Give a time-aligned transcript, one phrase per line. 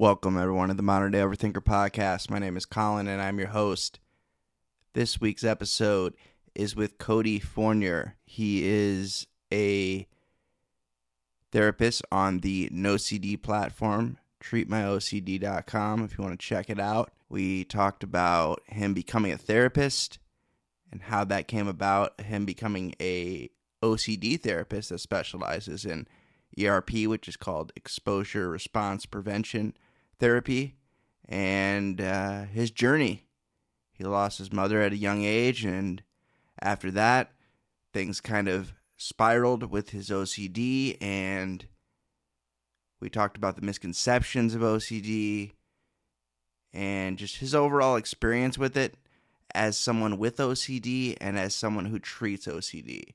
[0.00, 2.30] Welcome, everyone, to the Modern Day Overthinker podcast.
[2.30, 4.00] My name is Colin, and I'm your host.
[4.94, 6.14] This week's episode
[6.54, 8.16] is with Cody Fournier.
[8.24, 10.08] He is a
[11.52, 17.12] therapist on the NoCD platform, treatmyocd.com, if you want to check it out.
[17.28, 20.18] We talked about him becoming a therapist
[20.90, 23.50] and how that came about, him becoming a
[23.82, 26.08] OCD therapist that specializes in
[26.58, 29.74] ERP, which is called exposure response prevention
[30.20, 30.76] therapy,
[31.28, 33.24] and uh, his journey.
[33.92, 36.02] He lost his mother at a young age, and
[36.60, 37.32] after that,
[37.92, 41.66] things kind of spiraled with his OCD, and
[43.00, 45.52] we talked about the misconceptions of OCD
[46.72, 48.94] and just his overall experience with it
[49.54, 53.14] as someone with OCD and as someone who treats OCD.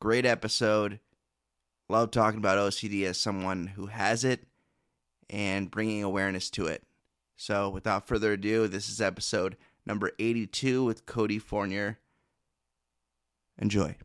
[0.00, 1.00] Great episode.
[1.88, 4.44] Love talking about OCD as someone who has it
[5.32, 6.84] and bringing awareness to it.
[7.36, 11.98] So, without further ado, this is episode number 82 with Cody Fournier.
[13.58, 13.96] Enjoy.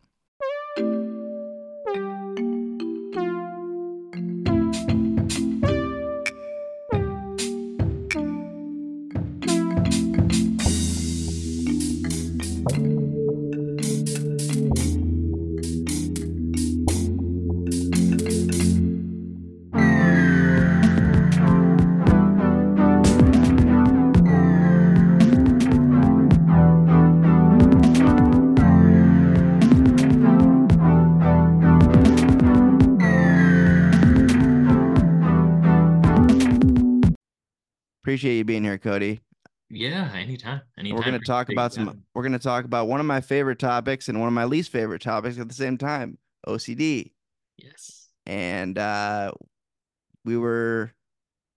[38.67, 39.21] Here, Cody.
[39.69, 40.61] Yeah, anytime.
[40.77, 40.97] Anytime.
[40.97, 42.03] We're going to talk about some.
[42.13, 44.71] We're going to talk about one of my favorite topics and one of my least
[44.71, 47.11] favorite topics at the same time: OCD.
[47.57, 48.09] Yes.
[48.25, 49.31] And uh,
[50.23, 50.93] we were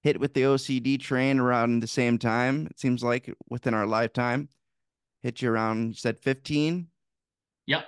[0.02, 2.66] hit with the OCD train around the same time.
[2.66, 4.48] It seems like within our lifetime.
[5.22, 5.88] Hit you around.
[5.88, 6.88] You said fifteen.
[7.66, 7.84] Yep.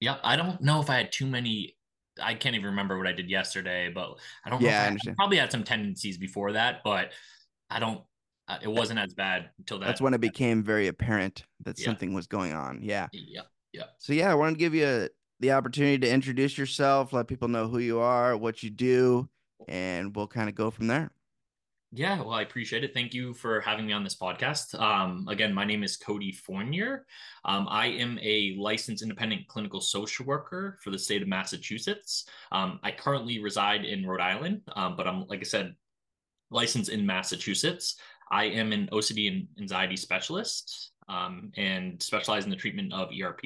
[0.00, 0.20] Yep.
[0.24, 1.76] I don't know if I had too many.
[2.20, 4.60] I can't even remember what I did yesterday, but I don't.
[4.60, 7.12] Yeah, know I I, probably had some tendencies before that, but
[7.68, 8.02] I don't.
[8.50, 9.86] Uh, it wasn't as bad until that.
[9.86, 11.84] That's when it became very apparent that Yeah.
[11.84, 12.82] something was going on.
[12.82, 13.06] Yeah.
[13.12, 13.42] Yeah.
[13.72, 13.84] Yeah.
[13.98, 17.68] So yeah, I wanted to give you the opportunity to introduce yourself, let people know
[17.68, 19.28] who you are, what you do,
[19.68, 21.12] and we'll kind of go from there.
[21.92, 22.94] Yeah, well, I appreciate it.
[22.94, 24.78] Thank you for having me on this podcast.
[24.80, 27.04] Um, again, my name is Cody Fournier.
[27.44, 32.26] Um, I am a licensed independent clinical social worker for the state of Massachusetts.
[32.52, 35.74] Um, I currently reside in Rhode Island, um, but I'm, like I said,
[36.52, 37.96] licensed in Massachusetts.
[38.30, 43.40] I am an OCD and anxiety specialist um, and specialize in the treatment of ERP.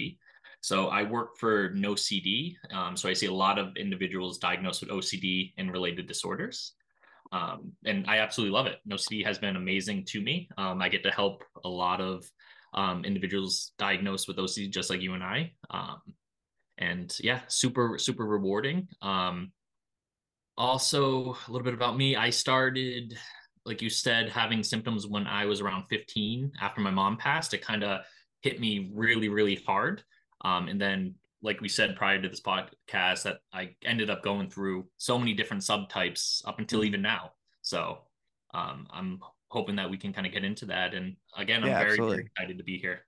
[0.60, 2.54] So I work for NoCD.
[2.72, 6.74] Um, so I see a lot of individuals diagnosed with OCD and related disorders
[7.34, 8.78] um, and I absolutely love it.
[8.88, 10.48] NoCD has been amazing to me.
[10.56, 12.24] Um, I get to help a lot of
[12.74, 15.52] um, individuals diagnosed with OCD, just like you and I.
[15.70, 16.00] Um,
[16.78, 18.88] and yeah, super super rewarding.
[19.02, 19.52] Um,
[20.56, 22.14] also, a little bit about me.
[22.14, 23.16] I started,
[23.64, 27.54] like you said, having symptoms when I was around 15 after my mom passed.
[27.54, 28.00] It kind of
[28.42, 30.02] hit me really really hard.
[30.42, 34.48] Um, and then like we said prior to this podcast that I ended up going
[34.50, 36.86] through so many different subtypes up until Mhm.
[36.86, 37.32] even now.
[37.62, 37.98] So
[38.54, 40.94] um, I'm hoping that we can kind of get into that.
[40.94, 43.06] And again, I'm Yeah, very, very excited to be here.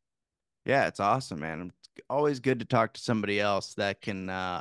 [0.65, 1.73] Yeah, it's awesome, man.
[1.97, 4.61] It's always good to talk to somebody else that can uh,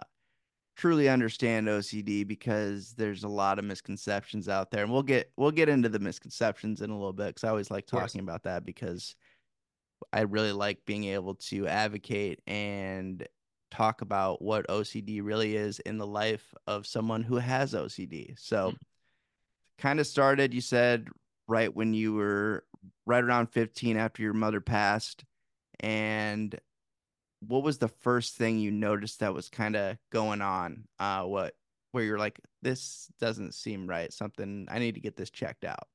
[0.75, 5.51] truly understand OCD because there's a lot of misconceptions out there, and we'll get we'll
[5.51, 8.65] get into the misconceptions in a little bit because I always like talking about that
[8.65, 9.15] because
[10.11, 13.25] I really like being able to advocate and
[13.71, 18.35] talk about what OCD really is in the life of someone who has OCD.
[18.37, 18.77] So, Mhm.
[19.77, 21.09] kind of started, you said,
[21.47, 22.65] right when you were
[23.05, 25.25] right around 15 after your mother passed.
[25.79, 26.57] And
[27.47, 30.83] what was the first thing you noticed that was kind of going on?
[30.99, 31.53] Uh, what,
[31.91, 34.11] where you're like, this doesn't seem right.
[34.11, 35.87] Something, I need to get this checked out.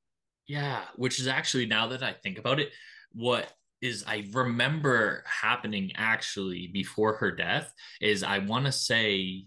[0.47, 2.71] Yeah, which is actually now that I think about it,
[3.13, 3.51] what
[3.81, 9.45] is I remember happening actually before her death is I want to say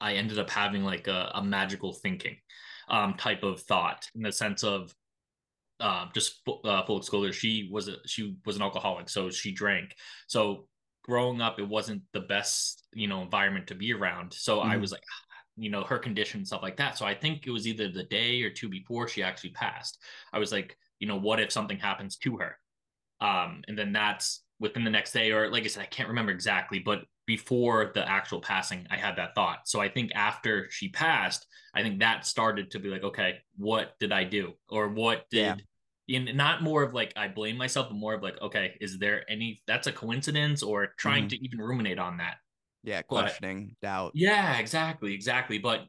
[0.00, 2.36] I ended up having like a, a magical thinking
[2.88, 4.94] um, type of thought in the sense of
[5.80, 9.94] uh, just uh, full disclosure, she was a she was an alcoholic, so she drank.
[10.26, 10.66] So
[11.08, 14.32] growing up, it wasn't the best you know environment to be around.
[14.34, 14.78] So I Mhm.
[14.78, 15.02] was like,
[15.56, 16.98] you know, her condition and stuff like that.
[16.98, 19.98] So I think it was either the day or two before she actually passed.
[20.32, 22.56] I was like, you know, what if something happens to her?
[23.20, 26.32] Um, and then that's within the next day, or like I said, I can't remember
[26.32, 29.68] exactly, but before the actual passing, I had that thought.
[29.68, 33.98] So I think after she passed, I think that started to be like, okay, what
[34.00, 34.54] did I do?
[34.68, 35.54] Or what did yeah.
[36.08, 39.30] In not more of like I blame myself, but more of like, okay, is there
[39.30, 41.28] any that's a coincidence or trying mm-hmm.
[41.28, 42.36] to even ruminate on that?
[42.82, 44.12] Yeah, questioning, but, doubt.
[44.14, 45.58] Yeah, exactly, exactly.
[45.58, 45.86] But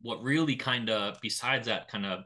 [0.00, 2.24] what really kind of besides that kind of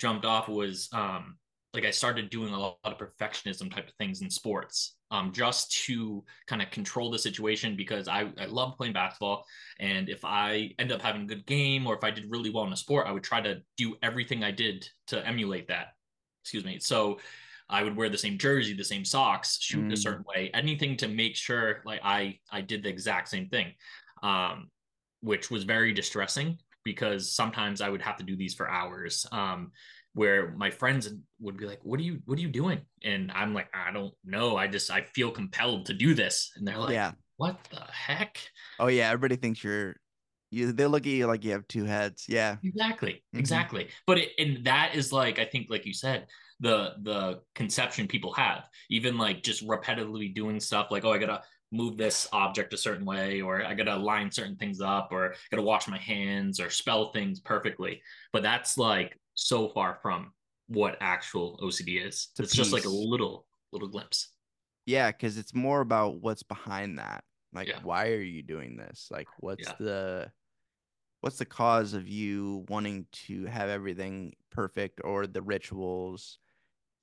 [0.00, 1.36] jumped off was um
[1.74, 5.70] like I started doing a lot of perfectionism type of things in sports, um, just
[5.84, 9.44] to kind of control the situation because I, I love playing basketball.
[9.78, 12.64] And if I end up having a good game or if I did really well
[12.64, 15.88] in a sport, I would try to do everything I did to emulate that.
[16.48, 16.78] Excuse me.
[16.78, 17.18] So
[17.68, 19.92] I would wear the same jersey, the same socks, shoot mm.
[19.92, 23.74] a certain way, anything to make sure like I I did the exact same thing.
[24.22, 24.70] Um,
[25.20, 29.26] which was very distressing because sometimes I would have to do these for hours.
[29.30, 29.72] Um,
[30.14, 33.52] where my friends would be like, "What are you What are you doing?" And I'm
[33.52, 34.56] like, "I don't know.
[34.56, 38.38] I just I feel compelled to do this." And they're like, "Yeah, what the heck?"
[38.80, 39.96] Oh yeah, everybody thinks you're.
[40.50, 42.24] You, they look at you like you have two heads.
[42.28, 43.38] Yeah, exactly, mm-hmm.
[43.38, 43.88] exactly.
[44.06, 46.26] But it, and that is like I think, like you said,
[46.60, 51.42] the the conception people have, even like just repetitively doing stuff like, "Oh, I gotta."
[51.70, 55.36] move this object a certain way or i gotta line certain things up or I
[55.50, 58.00] gotta wash my hands or spell things perfectly
[58.32, 60.32] but that's like so far from
[60.68, 62.28] what actual OCD is.
[62.32, 64.30] It's, it's just like a little little glimpse.
[64.86, 67.24] Yeah, because it's more about what's behind that.
[67.52, 67.80] Like, yeah.
[67.82, 69.08] why are you doing this?
[69.10, 69.74] Like, what's yeah.
[69.78, 70.32] the
[71.20, 76.38] what's the cause of you wanting to have everything perfect or the rituals?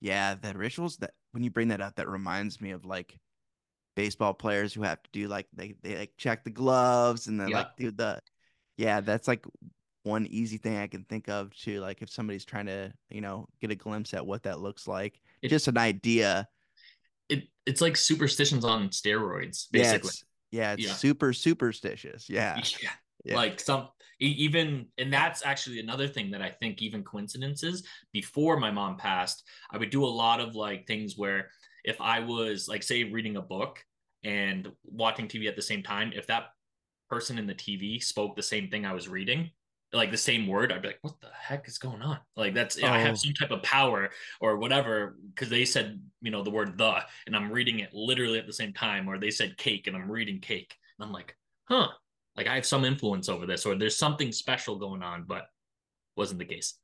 [0.02, 3.18] Yeah, the rituals that when you bring that up, that reminds me of like
[3.96, 7.48] baseball players who have to do like they they like check the gloves and then
[7.48, 7.60] yeah.
[7.60, 8.20] like do the
[8.78, 9.46] yeah, that's like
[10.04, 13.48] one easy thing I can think of to like if somebody's trying to, you know,
[13.60, 15.20] get a glimpse at what that looks like.
[15.42, 16.48] It, just an idea.
[17.30, 19.82] It it's like superstitions on steroids, basically.
[19.82, 20.94] Yeah, it's, yeah, it's yeah.
[20.94, 22.30] super superstitious.
[22.30, 22.56] Yeah.
[22.84, 22.90] yeah.
[23.24, 23.36] yeah.
[23.36, 23.88] Like some
[24.20, 29.44] even and that's actually another thing that I think even coincidences before my mom passed,
[29.72, 31.50] I would do a lot of like things where
[31.84, 33.84] if I was like say reading a book
[34.24, 36.46] and watching TV at the same time, if that
[37.10, 39.52] person in the TV spoke the same thing I was reading,
[39.94, 42.20] like the same word, I'd be like, what the heck is going on?
[42.36, 42.88] Like that's oh.
[42.88, 43.16] I have oh.
[43.16, 44.10] some type of power
[44.42, 48.40] or whatever because they said you know the word the and I'm reading it literally
[48.40, 51.36] at the same time, or they said cake and I'm reading cake and I'm like,
[51.68, 51.90] huh,
[52.38, 55.48] like I have some influence over this, or there's something special going on, but
[56.16, 56.76] wasn't the case.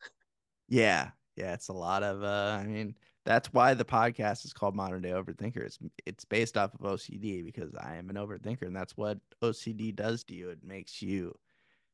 [0.74, 2.24] Yeah, yeah, it's a lot of.
[2.24, 2.96] uh I mean,
[3.26, 5.58] that's why the podcast is called Modern Day Overthinker.
[5.58, 9.94] It's it's based off of OCD because I am an overthinker, and that's what OCD
[9.94, 10.50] does to you.
[10.50, 11.36] It makes you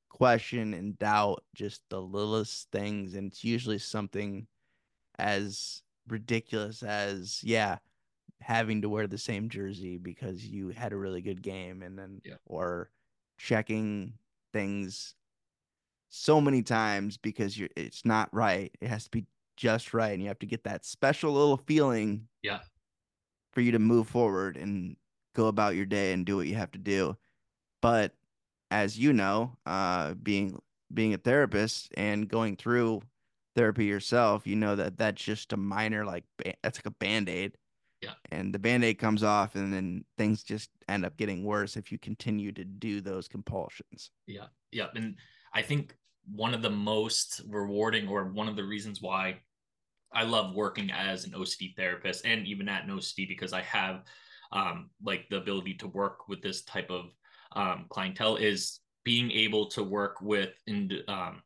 [0.10, 4.48] question and doubt just the littlest things and it's usually something
[5.20, 7.78] as ridiculous as yeah
[8.40, 12.22] having to wear the same jersey because you had a really good game and then
[12.24, 12.36] yeah.
[12.46, 12.90] or
[13.38, 14.14] checking
[14.54, 15.16] things
[16.10, 18.72] so many times because you're it's not right.
[18.82, 19.26] It has to be
[19.56, 22.60] just right and you have to get that special little feeling yeah.
[23.52, 24.96] for you to move forward and
[25.36, 27.18] go about your day and do what you have to do.
[27.82, 28.14] But
[28.72, 30.60] as you know, uh, being
[30.94, 33.02] being a therapist and going through
[33.56, 36.24] therapy yourself, you know that that's just a minor like
[36.64, 37.58] that's like a band aid.
[38.02, 38.14] Yeah.
[38.32, 41.92] And the band aid comes off, and then things just end up getting worse if
[41.92, 44.12] you continue to do those compulsions.
[44.28, 44.48] Yeah.
[44.72, 44.88] Yeah.
[44.96, 45.16] And
[45.54, 45.96] I think
[46.32, 49.40] one of the most rewarding, or one of the reasons why
[50.14, 54.04] I love working as an OCD therapist and even at an OCD because I have
[54.52, 57.12] um, like the ability to work with this type of
[57.56, 61.42] um, clientele is being able to work with in, um,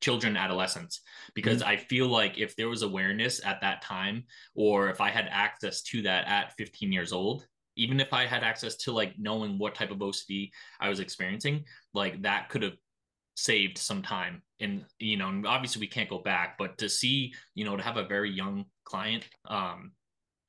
[0.00, 1.00] children adolescents
[1.34, 1.70] because mm-hmm.
[1.70, 4.24] i feel like if there was awareness at that time
[4.54, 8.42] or if i had access to that at 15 years old even if i had
[8.42, 10.50] access to like knowing what type of ocd
[10.80, 11.64] i was experiencing
[11.94, 12.76] like that could have
[13.36, 17.64] saved some time and you know obviously we can't go back but to see you
[17.64, 19.92] know to have a very young client um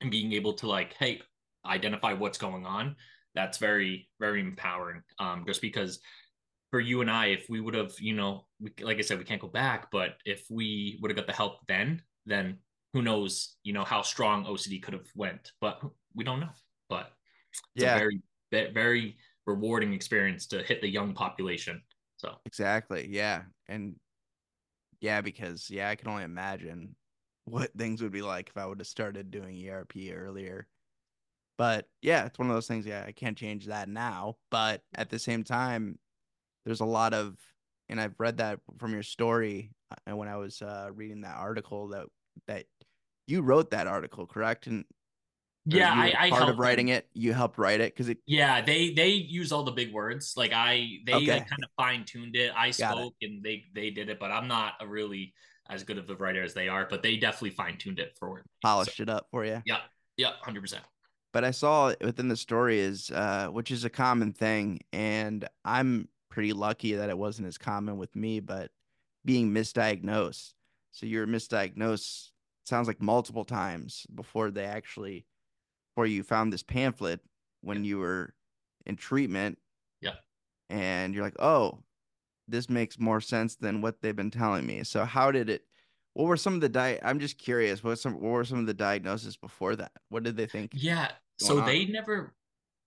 [0.00, 1.20] and being able to like hey
[1.64, 2.96] identify what's going on
[3.36, 6.00] that's very very empowering um just because
[6.70, 9.24] for you and I if we would have you know we, like I said we
[9.24, 12.58] can't go back but if we would have got the help then then
[12.92, 15.80] who knows you know how strong OCD could have went but
[16.14, 16.50] we don't know
[16.88, 17.12] but
[17.74, 17.96] it's yeah.
[17.96, 18.22] a very
[18.72, 21.82] very rewarding experience to hit the young population
[22.16, 23.96] so exactly yeah and
[25.00, 26.94] yeah because yeah I can only imagine
[27.44, 30.68] what things would be like if I would have started doing ERP earlier
[31.60, 32.86] but yeah, it's one of those things.
[32.86, 34.36] Yeah, I can't change that now.
[34.50, 35.98] But at the same time,
[36.64, 37.36] there's a lot of,
[37.88, 39.72] and I've read that from your story.
[40.06, 42.06] And uh, when I was uh, reading that article, that
[42.46, 42.66] that
[43.26, 44.66] you wrote that article, correct?
[44.66, 44.84] And
[45.66, 46.96] yeah, I, I part of writing them.
[46.96, 47.08] it.
[47.12, 48.18] You helped write it because it.
[48.26, 50.34] Yeah, they they use all the big words.
[50.36, 51.32] Like I, they Okay.
[51.32, 52.52] like kind of fine tuned it.
[52.56, 52.96] I Got it.
[52.96, 55.34] spoke and they they did it, but I'm not a really
[55.68, 56.86] as good of a writer as they are.
[56.88, 58.42] But they definitely fine tuned it for me.
[58.62, 59.62] polished it up for you.
[59.66, 59.76] So,
[60.16, 60.84] yeah, hundred percent.
[61.32, 66.08] But I saw within the story is, uh, which is a common thing, and I'm
[66.30, 68.70] pretty lucky that it wasn't as common with me, but
[69.24, 70.54] being misdiagnosed.
[70.92, 72.30] So you're misdiagnosed.
[72.64, 75.26] Sounds like multiple times before they actually,
[75.90, 77.20] before you found this pamphlet
[77.62, 78.34] when you were
[78.86, 79.58] in treatment.
[80.00, 80.14] Yeah.
[80.68, 81.80] And you're like, oh,
[82.48, 84.84] this makes more sense than what they've been telling me.
[84.84, 85.64] So how did it?
[86.14, 86.98] What were some of the di?
[87.02, 87.84] I'm just curious.
[87.84, 88.14] What some?
[88.14, 89.92] What were some of the diagnoses before that?
[90.08, 90.72] What did they think?
[90.74, 91.08] Yeah.
[91.38, 91.66] So on?
[91.66, 92.34] they never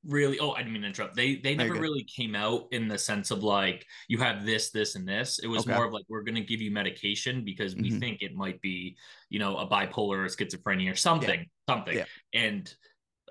[0.05, 1.15] really oh, I didn't mean to interrupt.
[1.15, 4.95] They they never really came out in the sense of like you have this, this,
[4.95, 5.39] and this.
[5.39, 5.73] It was Okay.
[5.73, 7.99] more of like we're gonna give you medication because we Mhm.
[7.99, 8.97] think it might be,
[9.29, 11.97] you know, a bipolar or schizophrenia or something, something.
[11.97, 12.05] Yeah.
[12.33, 12.73] And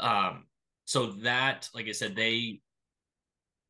[0.00, 0.46] um,
[0.84, 2.62] so that, like I said, they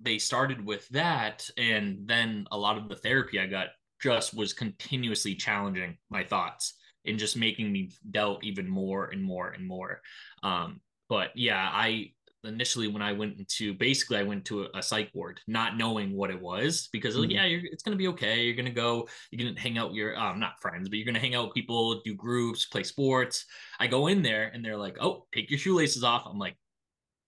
[0.00, 3.68] they started with that, and then a lot of the therapy I got
[4.00, 9.50] just was continuously challenging my thoughts and just making me doubt even more and more
[9.50, 10.00] and more.
[10.42, 12.12] Um, but yeah, I
[12.44, 16.16] initially when I went into basically I went to a, a psych ward, not knowing
[16.16, 17.34] what it was because like Mhm.
[17.34, 18.42] yeah, you're, it's gonna be okay.
[18.44, 21.18] You're gonna go, you're gonna hang out with your um not friends, but you're gonna
[21.20, 23.46] hang out with people, do groups, play sports.
[23.78, 26.25] I go in there and they're like, oh, take your shoelaces off.
[26.26, 26.56] I'm like,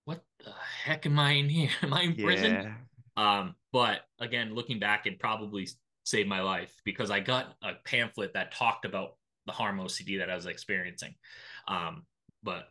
[0.04, 0.52] what the
[0.85, 1.71] heck am I in here?
[1.83, 2.76] Am I in prison?
[3.16, 5.68] Um, but again, looking back, it probably
[6.04, 9.16] saved my life because I got a pamphlet that talked about
[9.47, 11.14] the harm OCD that I was experiencing.
[11.68, 12.04] Um,
[12.42, 12.68] but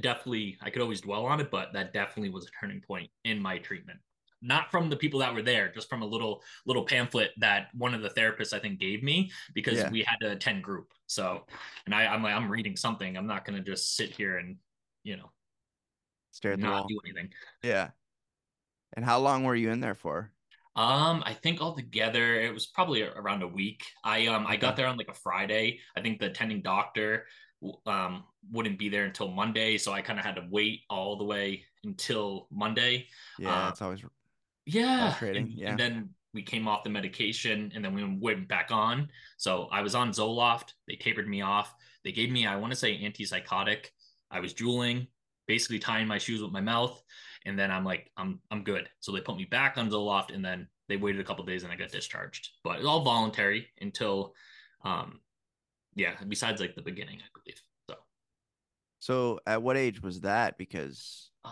[0.00, 3.40] definitely, I could always dwell on it, but that definitely was a turning point in
[3.40, 3.98] my treatment.
[4.42, 7.92] Not from the people that were there, just from a little little pamphlet that one
[7.92, 9.90] of the therapists I think gave me because Yeah.
[9.90, 10.92] we had to attend group.
[11.06, 11.44] So,
[11.84, 13.16] and I, I'm like, I'm reading something.
[13.18, 14.56] I'm not going to just sit here and
[15.02, 15.30] you know
[16.30, 16.86] Stare at the wall.
[16.88, 17.30] do anything.
[17.62, 17.90] Yeah.
[18.94, 20.32] And how long were you in there for?
[20.76, 23.82] Um, I think altogether it was probably around a week.
[24.04, 25.80] I um I got there on like a Friday.
[25.96, 27.26] I think the attending doctor
[27.86, 31.24] um wouldn't be there until Monday, so I kind of had to wait all the
[31.24, 33.06] way until Monday.
[33.38, 34.02] Yeah, Uh, it's always
[34.66, 35.70] Yeah, Frustrating, and, yeah.
[35.70, 39.10] and then we came off the medication, and then we went back on.
[39.36, 40.74] So I was on Zoloft.
[40.86, 41.74] They tapered me off.
[42.04, 43.86] They gave me, I want to say, antipsychotic.
[44.30, 45.08] I was drooling,
[45.46, 47.02] basically tying my shoes with my mouth,
[47.44, 48.88] and then I'm like, I'm I'm good.
[49.00, 51.72] So they put me back on Zoloft, and then they waited a couple days, and
[51.72, 52.50] I got discharged.
[52.64, 54.34] But it's all voluntary until,
[54.84, 55.20] um,
[55.94, 56.12] yeah.
[56.26, 57.60] Besides like the beginning, I believe.
[57.88, 57.96] So
[58.98, 59.40] so.
[59.46, 60.58] At what age was that?
[60.58, 61.50] Because uh,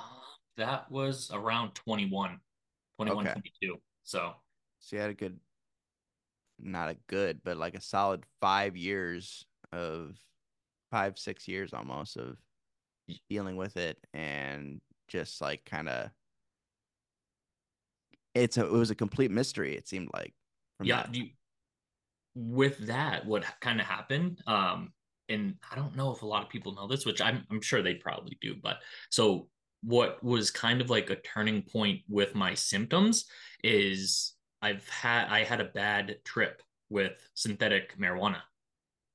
[0.56, 2.38] that was around 21,
[2.98, 3.32] 21, Okay.
[3.60, 3.76] 22.
[4.04, 4.32] So
[4.80, 5.38] so you had a good,
[6.58, 10.16] not a good, but like a solid five years of
[10.90, 12.36] five six years almost of
[13.28, 16.10] dealing with it and just like kind of.
[18.34, 19.76] It's a it was a complete mystery.
[19.76, 20.32] It seemed like.
[20.76, 21.14] from yeah that.
[21.14, 21.28] you,
[22.38, 24.92] with that what kind of happened um
[25.28, 27.82] and i don't know if a lot of people know this which I'm, I'm sure
[27.82, 28.76] they probably do but
[29.10, 29.48] so
[29.82, 33.26] what was kind of like a turning point with my symptoms
[33.64, 38.40] is i've had i had a bad trip with synthetic marijuana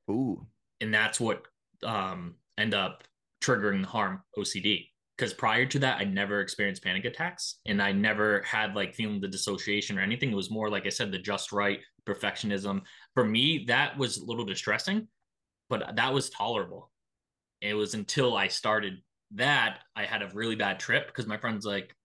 [0.09, 0.45] Ooh.
[0.81, 1.43] and that's what
[1.83, 3.03] um end up
[3.43, 4.89] triggering the harm OCD.
[5.23, 9.21] Because prior to that, I never experienced panic attacks, and I never had like feeling
[9.21, 10.33] the dissociation or anything.
[10.33, 12.81] It was more like I said, the just right perfectionism.
[13.13, 15.07] For me, that was a little distressing,
[15.69, 16.91] but that was tolerable.
[17.61, 18.95] It was until I started
[19.35, 21.95] that I had a really bad trip because my friend's like,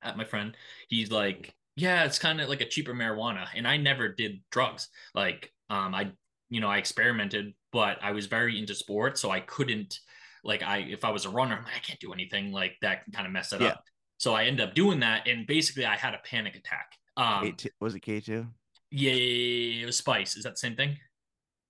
[0.00, 0.56] at my friend,
[0.88, 4.88] he's like, yeah, it's kind of like a cheaper marijuana, and I never did drugs.
[5.16, 6.12] Like, um, I
[6.48, 9.98] you know, I experimented, but I was very into sports, so I couldn't
[10.44, 13.04] like I if I was a runner, I'm like, I can't do anything like that
[13.04, 13.68] can kind of mess it Yeah.
[13.68, 13.84] up.
[14.18, 16.92] So I end up doing that, and basically I had a panic attack.
[17.16, 18.46] Um, K2, was it K two?
[18.90, 20.36] yeah, it was Spice.
[20.36, 20.98] Is that the same thing?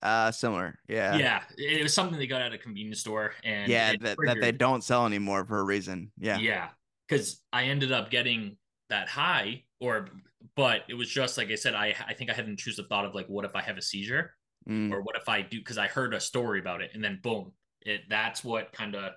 [0.01, 0.77] Uh, similar.
[0.89, 1.17] Yeah.
[1.17, 4.51] Yeah, it was something they got at a convenience store, and Yeah, that, that they
[4.51, 6.11] don't sell anymore for a reason.
[6.19, 6.37] Yeah.
[6.39, 6.69] yeah,
[7.07, 8.57] because I ended up getting
[8.89, 10.09] that high, or
[10.55, 11.73] but it was just like I said.
[11.73, 13.81] I I think I had an intrusive thought of like, what if I have a
[13.81, 14.35] seizure?
[14.69, 17.19] Mm, or what if I do because I heard a story about it and then
[17.21, 17.51] boom,
[17.85, 19.13] it that's what kind of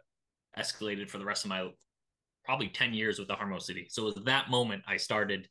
[0.59, 1.69] escalated for the rest of my
[2.45, 3.87] probably 10 years with the harm OCD.
[3.89, 5.49] So it was that moment I started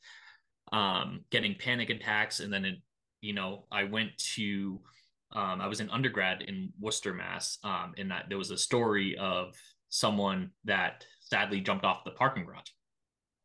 [0.72, 2.76] um getting panic attacks and then it
[3.22, 4.82] you know I went to
[5.32, 9.16] um I was in undergrad in Worcester Mass um and that there was a story
[9.18, 9.54] of
[9.90, 12.72] someone that sadly jumped off the parking garage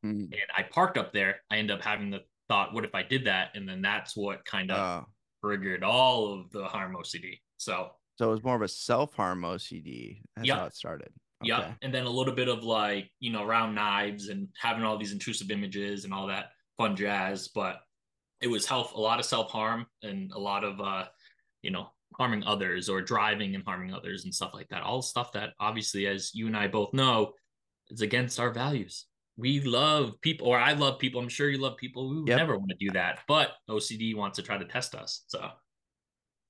[0.05, 0.23] mm.
[0.23, 3.27] and I parked up there I ended up having the thought what if I did
[3.27, 5.07] that and then that's what kind of Oh,
[5.43, 7.41] triggered all of the harm OCD.
[7.57, 10.21] So so it was more of a self harm OCD.
[10.37, 10.57] That's Yeah.
[10.57, 11.11] how it started.
[11.43, 14.99] Yeah, and then a little bit of like you know round knives and having all
[14.99, 17.49] these intrusive images and all that fun jazz.
[17.49, 17.81] But
[18.43, 21.09] it was health, a lot of self harm and a lot of uh,
[21.63, 24.83] you know harming others or driving and harming others and stuff like that.
[24.83, 27.33] All stuff that obviously, as you and I both know,
[27.89, 29.07] is against our values.
[29.39, 31.23] We love people, or I love people.
[31.23, 32.11] I'm sure you love people.
[32.11, 32.37] We would Yep.
[32.37, 35.25] never want to do that, but OCD wants to try to test us.
[35.29, 35.53] So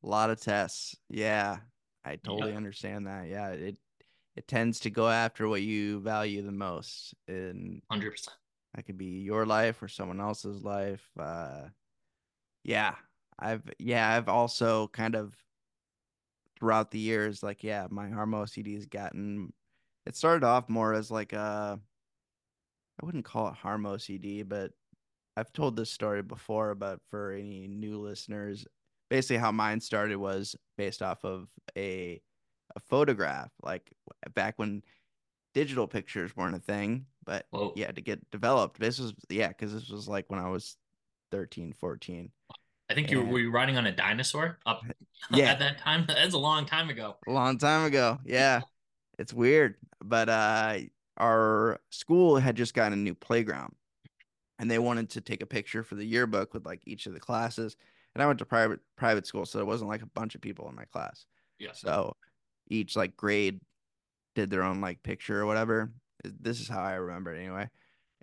[0.03, 0.97] A lot of tests.
[1.09, 1.59] Yeah.
[2.05, 3.29] I totally understand that.
[3.29, 3.51] Yeah.
[3.51, 3.77] It
[4.37, 7.15] it tends to go after what you value the most.
[7.29, 8.37] And hundred percent.
[8.75, 11.07] that could be your life or someone else's life.
[11.19, 11.65] Uh
[12.65, 12.95] yeah.
[13.39, 15.35] I've yeah, I've also kind of
[16.59, 19.53] throughout the years, like, yeah, my harm OCD has gotten
[20.07, 21.79] it started off more as like a
[23.01, 24.73] I wouldn't call it harm OCD, but
[25.37, 28.67] I've told this story before, but for any new listeners,
[29.11, 32.23] basically how mine started was based off of a
[32.77, 33.91] a photograph, like
[34.35, 34.83] back when
[35.55, 37.73] digital pictures weren't a thing, but Whoa.
[37.75, 38.79] you had to get developed.
[38.79, 40.77] This was yeah, because this was like when I was
[41.33, 42.31] 13, 14.
[42.89, 44.83] I think you were, were you riding on a dinosaur up
[45.33, 45.47] Yeah.
[45.53, 46.05] at that time.
[46.09, 47.17] That's a long time ago.
[47.27, 48.19] a long time ago.
[48.25, 48.63] Yeah.
[49.19, 49.75] It's weird.
[50.03, 50.79] But uh
[51.17, 53.75] our school had just gotten a new playground
[54.59, 57.21] and they wanted to take a picture for the yearbook with like each of the
[57.21, 57.77] classes.
[58.15, 60.69] And I went to private private school, so there wasn't like a bunch of people
[60.69, 61.27] in my class.
[61.59, 61.73] Yeah.
[61.73, 62.17] So
[62.69, 63.61] each like grade
[64.35, 65.93] did their own like picture or whatever.
[66.25, 67.71] This is how I remember it anyway.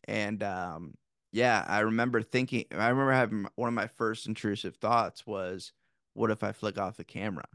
[0.07, 0.95] And um
[1.33, 5.73] yeah, I remember thinking I remember having one of my first intrusive thoughts was
[6.13, 7.47] what if I flick off the camera?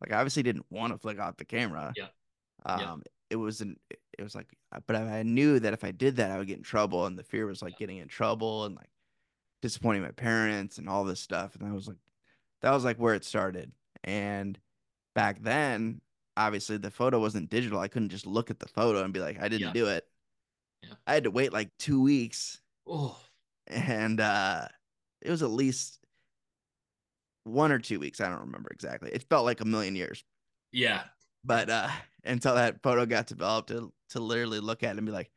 [0.00, 1.96] Like I obviously didn't want to flick off the camera.
[1.96, 2.08] Yeah.
[2.64, 3.12] Um Yeah.
[3.30, 3.78] it was an
[4.18, 4.54] it was like
[4.86, 7.24] but I knew that if I did that I would get in trouble and the
[7.24, 7.78] fear was like Yeah.
[7.78, 8.90] getting in trouble and like
[9.62, 11.96] disappointing my parents and all this stuff and I was like
[12.60, 13.72] that was like where it started.
[14.04, 14.58] And
[15.14, 16.00] back then,
[16.36, 17.80] obviously the photo wasn't digital.
[17.80, 19.72] I couldn't just look at the photo and be like, I didn't Yeah.
[19.72, 20.04] do it.
[20.82, 20.94] Yeah.
[21.06, 23.16] I had to wait like two weeks Oh,
[23.68, 24.66] and uh
[25.20, 25.98] it was at least
[27.44, 28.20] one or two weeks.
[28.20, 29.10] I don't remember exactly.
[29.12, 30.24] It felt like a million years.
[30.72, 31.04] yeah.
[31.44, 31.88] But uh
[32.24, 35.30] until that photo got developed to to literally look at it and be like,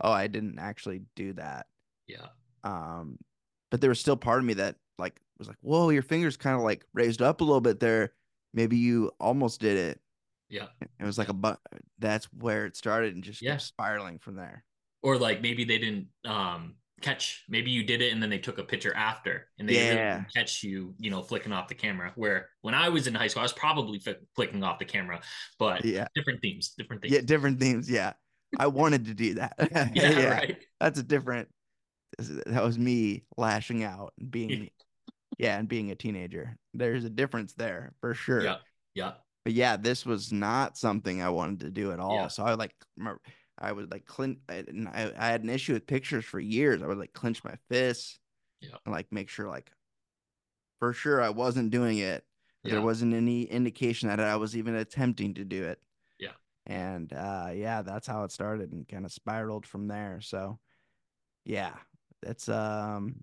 [0.00, 1.66] oh, I didn't actually do that.
[2.06, 2.26] Yeah.
[2.64, 3.18] Um,
[3.70, 6.56] but there was still part of me that like was like, whoa, your fingers kind
[6.56, 8.12] of like raised up a little bit there.
[8.54, 10.00] Maybe you almost did it.
[10.48, 10.68] Yeah.
[10.80, 11.60] It was like a but
[11.98, 13.56] that's where it started and just Yeah.
[13.58, 14.64] spiraling from there.
[15.02, 18.56] Or like maybe they didn't um catch maybe you did it and then they took
[18.58, 20.14] a picture after and they Yeah.
[20.18, 22.12] didn't catch you, you know, flicking off the camera.
[22.14, 25.20] Where when I was in high school, I was probably flick flicking off the camera,
[25.58, 26.06] but Yeah.
[26.14, 27.12] different themes, different things.
[27.14, 27.90] Yeah, different themes.
[27.90, 28.14] Yeah.
[28.58, 29.54] I wanted to do that.
[29.94, 30.64] yeah, right.
[30.80, 31.48] That's a different
[32.18, 34.70] that was me lashing out and being
[35.38, 36.56] yeah, and being a teenager.
[36.72, 38.42] There's a difference there for sure.
[38.42, 38.56] Yeah.
[38.94, 39.12] Yeah.
[39.44, 42.14] but yeah, this was not something I wanted to do at all.
[42.14, 42.28] Yeah.
[42.28, 42.74] So I like,
[43.58, 44.64] I was like clint I,
[45.18, 46.82] I had an issue with pictures for years.
[46.82, 48.18] I would like clench my fists,
[48.60, 48.76] Yeah.
[48.86, 49.70] and like make sure like,
[50.78, 52.24] for sure I wasn't doing it.
[52.64, 52.72] Yeah.
[52.72, 55.78] There wasn't any indication that I was even attempting to do it.
[56.18, 56.32] Yeah.
[56.66, 60.20] And uh, yeah, that's how it started and kind of spiraled from there.
[60.22, 60.58] So,
[61.44, 61.74] yeah,
[62.22, 63.16] that's um,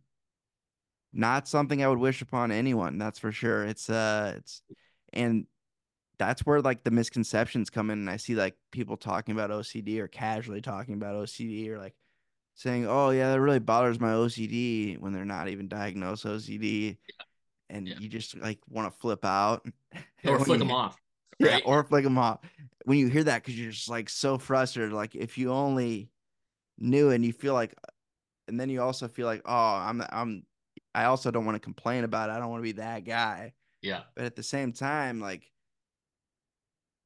[1.12, 2.98] not something I would wish upon anyone.
[2.98, 3.64] That's for sure.
[3.66, 4.62] It's uh, it's
[5.12, 5.46] and
[6.20, 9.98] that's where like the misconceptions come in and i see like people talking about ocd
[10.00, 11.96] or casually talking about ocd or like
[12.56, 16.98] saying oh yeah that really bothers my ocd when they're not even diagnosed ocd
[17.70, 17.96] and Yeah.
[18.00, 19.66] you just like want to flip out
[20.26, 20.96] Or flick you them off.
[21.40, 22.40] yeah, or flick them off
[22.86, 26.10] when you hear that because you're just like so frustrated like if you only
[26.78, 27.74] knew and you feel like
[28.48, 30.44] and then you also feel like oh i'm i'm
[30.96, 33.54] i also don't want to complain about it i don't want to be that guy
[33.82, 34.02] Yeah.
[34.16, 35.50] but at the same time like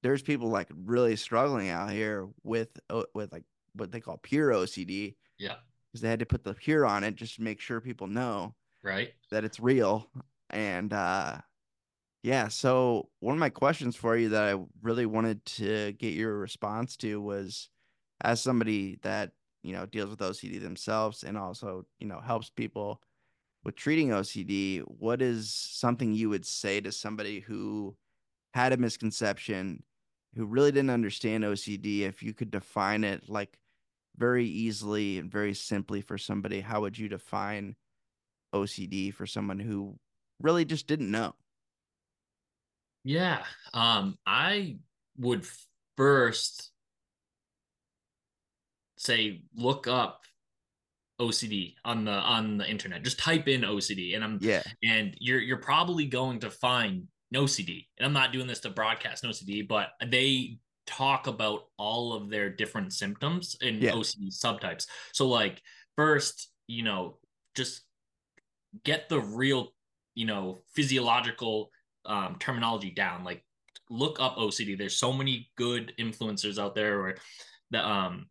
[0.03, 2.69] there's people like really struggling out here with
[3.13, 5.55] with like what they call pure OCD Yeah.
[5.91, 8.55] because they had to put the pure on it just to make sure people know
[8.83, 9.13] Right.
[9.31, 10.09] that it's real
[10.49, 11.37] and uh
[12.23, 16.37] yeah so one of my questions for you that I really wanted to get your
[16.37, 17.69] response to was
[18.21, 19.31] as somebody that
[19.63, 23.01] you know deals with OCD themselves and also you know helps people
[23.63, 27.95] with treating OCD what is something you would say to somebody who
[28.53, 29.83] had a misconception
[30.35, 33.57] who really didn't understand OCD if you could define it like
[34.17, 37.75] very easily and very simply for somebody how would you define
[38.53, 39.97] OCD for someone who
[40.39, 41.33] really just didn't know
[43.03, 43.43] Yeah.
[43.73, 44.77] Um, I
[45.17, 45.45] would
[45.95, 46.71] first
[48.97, 50.21] say look up
[51.19, 53.03] OCD on the on the internet.
[53.03, 57.87] Just type in OCD and I'm yeah and you're you're probably going to find NOCD.
[57.97, 62.49] And I'm not doing this to broadcast NOCD, but they talk about all of their
[62.49, 63.91] different symptoms and Yeah.
[63.91, 64.87] OCD subtypes.
[65.11, 65.61] So like
[65.95, 67.17] first, you know,
[67.55, 67.81] just
[68.83, 69.73] get the real,
[70.15, 71.71] you know, physiological
[72.05, 73.23] um, terminology down.
[73.23, 73.43] Like
[73.89, 74.77] look up OCD.
[74.77, 77.15] There's so many good influencers out there or
[77.71, 78.27] the um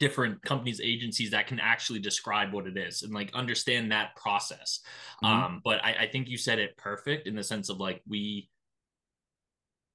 [0.00, 4.80] different companies agencies that can actually describe what it is and like understand that process.
[5.22, 5.28] Mhm.
[5.28, 8.48] um but I, I think you said it perfect in the sense of like we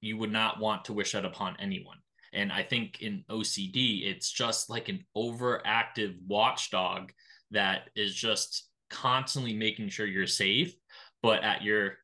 [0.00, 1.98] you would not want to wish that upon anyone.
[2.32, 7.12] And i think in ocd it's just like an overactive watchdog
[7.50, 10.74] that is just constantly making sure you're safe
[11.22, 11.94] but at your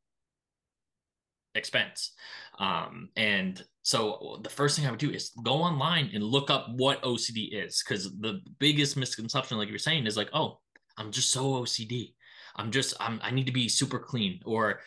[1.55, 2.13] expense.
[2.59, 6.69] Um and so the first thing i would do is go online and look up
[6.77, 10.59] what ocd is because the biggest misconception like you're saying is like oh
[10.99, 12.15] i'm just so ocd
[12.57, 14.81] i'm just i'm i need to be super clean or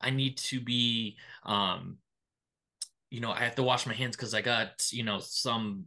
[0.00, 1.98] i need to be um
[3.10, 5.84] you know i have to wash my hands because i got you know some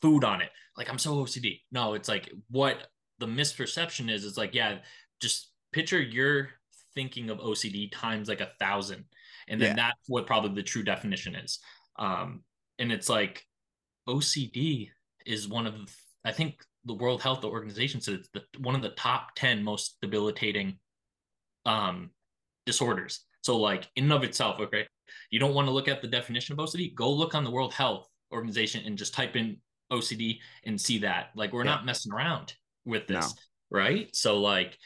[0.00, 0.50] food on it.
[0.76, 2.76] Like i'm so ocd no it's like what
[3.18, 4.78] the misperception is is like yeah
[5.20, 6.50] just picture you're
[6.94, 9.04] thinking of ocd times like a thousand
[9.48, 9.88] and then Yeah.
[9.88, 11.58] that's what probably the true definition is
[11.98, 12.42] um
[12.78, 13.44] and it's like
[14.08, 14.88] ocd
[15.26, 15.74] is one of
[16.24, 19.96] i think the world health organization said it's the, one of the top 10 most
[20.00, 20.78] debilitating
[21.66, 22.10] um
[22.66, 24.86] disorders so like in and of itself okay
[25.30, 27.72] you don't want to look at the definition of ocd go look on the world
[27.74, 29.56] health organization and just type in
[29.92, 31.72] ocd and see that like we're Yeah.
[31.72, 33.34] not messing around with this
[33.70, 33.78] No.
[33.78, 34.76] right so like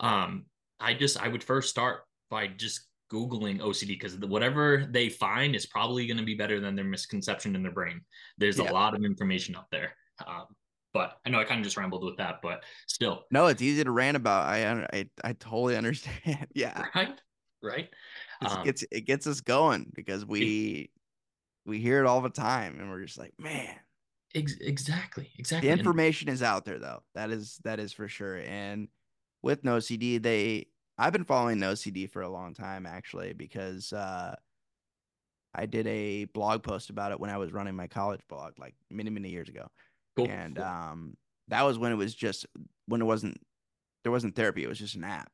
[0.00, 0.46] um
[0.80, 5.64] i just i would first start by just googling ocd because whatever they find is
[5.66, 8.00] probably going to be better than their misconception in their brain
[8.38, 8.70] there's Yeah.
[8.70, 9.94] a lot of information out there
[10.26, 10.46] um
[10.92, 13.84] but i know i kind of just rambled with that but still No, it's easy
[13.84, 14.46] to rant about.
[14.46, 16.46] I I, I totally understand.
[16.54, 16.84] yeah.
[16.94, 17.20] right
[17.62, 17.88] right
[18.40, 20.90] Um, it's it gets us going because we
[21.64, 23.74] we hear it all the time and we're just like, man,
[24.34, 27.02] ex- exactly exactly the And- information is out there though.
[27.14, 28.36] That is that is for sure.
[28.38, 28.88] And
[29.42, 30.66] with NOCD, they
[30.98, 34.34] I've been following NOCD for a long time actually because uh
[35.54, 38.74] I did a blog post about it when I was running my college blog like
[38.90, 39.68] many many years ago.
[40.16, 41.16] cool, and um
[41.48, 42.46] that was when it was just
[42.86, 43.38] when it wasn't
[44.02, 45.30] there wasn't therapy it was just an app.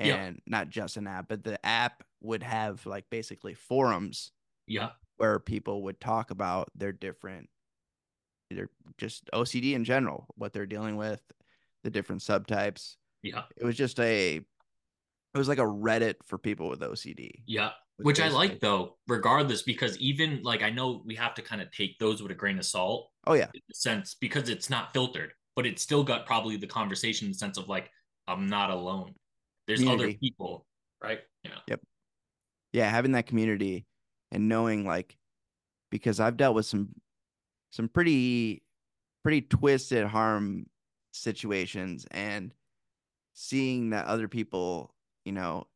[0.00, 0.16] Yeah.
[0.16, 4.32] and not just an app but the app would have like basically forums
[4.66, 4.90] yeah.
[5.18, 7.50] where people would talk about their different
[8.50, 11.20] either just OCD in general what they're dealing with
[11.84, 12.96] the different subtypes.
[13.22, 13.42] Yeah.
[13.56, 14.40] It was just a
[15.34, 18.96] it was like a reddit for people with OCD yeah was which i like though
[19.06, 22.34] regardless because even like i know we have to kind of take those with a
[22.34, 23.48] grain of salt oh yeah.
[23.54, 27.32] in the sense because it's not filtered but it's still got probably the conversation in
[27.32, 27.90] the sense of like
[28.28, 29.14] i'm not alone.
[29.66, 30.66] There's other people
[31.02, 31.20] right?
[31.44, 31.58] Yeah.
[31.68, 31.80] Yep.
[32.72, 33.86] yeah having that community
[34.30, 35.16] and knowing like
[35.90, 36.88] because i've dealt with some
[37.70, 38.62] some pretty
[39.22, 40.66] pretty twisted harm
[41.12, 42.52] situations and
[43.34, 45.66] seeing that other people you know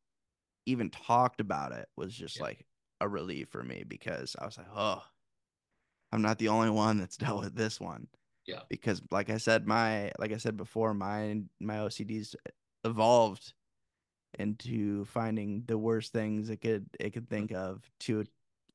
[0.66, 2.42] even talked about it was just Yeah.
[2.44, 2.66] like
[3.00, 5.02] a relief for me because i was like oh
[6.12, 8.08] i'm not the only one that's dealt with this one.
[8.46, 8.60] Yeah.
[8.68, 12.34] because like i said my like i said before my my ocds
[12.84, 13.52] evolved
[14.38, 18.24] into finding the worst things it could it could think of to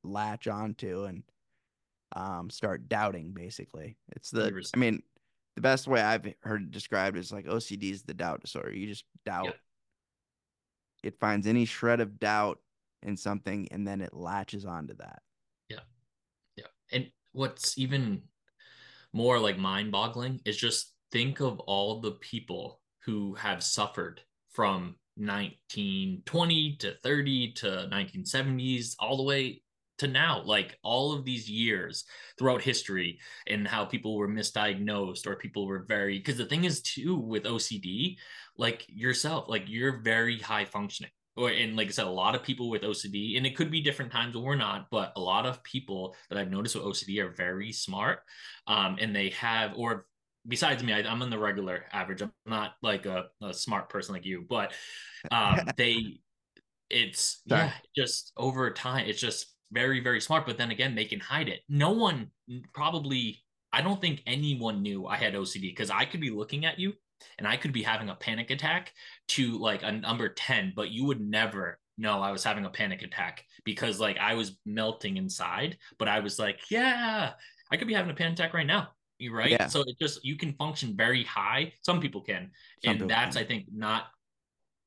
[0.02, 1.22] latch onto and
[2.16, 3.96] um start doubting basically.
[4.16, 5.02] It's the i mean
[5.56, 8.72] the best way i've heard it described is like ocd is the doubt disorder.
[8.72, 9.54] You just doubt
[11.02, 12.58] it finds any shred of doubt
[13.02, 15.22] in something and then it latches onto that
[15.68, 15.80] Yeah.
[16.56, 16.66] Yeah.
[16.92, 18.22] And what's even
[19.12, 24.96] more like mind boggling is just think of all the people who have suffered from
[25.16, 29.61] 1920 to 30 to 1970s, all the way
[30.02, 30.42] to now.
[30.44, 32.04] Like all of these years
[32.38, 36.82] throughout history and how people were misdiagnosed or people were very, because the thing is
[36.82, 38.16] too with OCD,
[38.56, 42.42] like yourself, like you're very high functioning or and like I said, a lot of
[42.42, 45.62] people with OCD, and it could be different times or not, but a lot of
[45.62, 48.20] people that I've noticed with OCD are very smart,
[48.66, 50.06] um, and they have or
[50.46, 52.22] besides me, I, I'm in the regular average.
[52.22, 54.72] I'm not like a, a smart person like you, but
[55.30, 56.20] um, they,
[56.90, 57.62] it's Sorry.
[57.62, 60.46] yeah, just over time, it's just very very smart.
[60.46, 61.60] But then again, they can hide it.
[61.68, 62.30] No one
[62.72, 63.42] probably.
[63.74, 66.92] I don't think anyone knew I had OCD because I could be looking at you
[67.38, 68.92] and I could be having a panic attack
[69.28, 73.02] to like a number 10, but you would never know I was having a panic
[73.02, 77.32] attack because like I was melting inside, but I was like, yeah,
[77.70, 78.88] I could be having a panic attack right now.
[79.18, 79.50] You right?
[79.50, 79.68] Yeah.
[79.68, 81.72] So it just you can function very high.
[81.82, 82.50] Some people can.
[82.84, 83.44] Some and people that's can.
[83.44, 84.06] I think not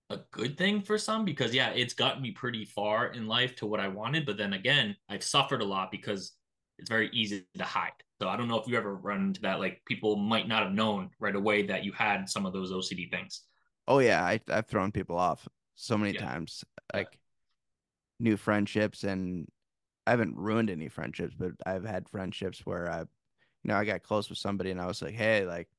[0.10, 3.66] a good thing for some because yeah, it's gotten me pretty far in life to
[3.66, 6.34] what I wanted, but then again, I've suffered a lot because
[6.78, 7.92] it's very easy to hide.
[8.22, 9.60] So I don't know if you ever run into that.
[9.60, 13.10] Like people might not have known right away that you had some of those OCD
[13.10, 13.42] things.
[13.88, 16.26] Oh yeah, I, I've thrown people off so many Yeah.
[16.26, 16.64] times,
[16.94, 17.20] like
[18.20, 19.48] new friendships, and
[20.08, 23.08] I haven't ruined any friendships, but I've had friendships where I, you
[23.66, 25.70] know, I got close with somebody, and I was like, hey, like,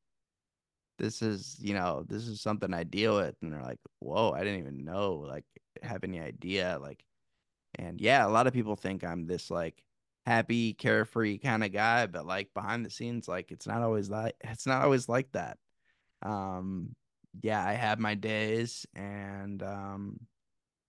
[0.98, 4.40] this is, you know, this is something I deal with, and they're like, whoa, I
[4.44, 5.44] didn't even know, like,
[5.82, 7.04] have any idea, like,
[7.78, 9.82] and yeah, a lot of people think I'm this like
[10.26, 14.34] happy, carefree kind of guy, but like behind the scenes, like it's not always like
[14.42, 15.58] it's not always like that.
[16.22, 16.94] Um,
[17.42, 20.20] yeah, I have my days, and um,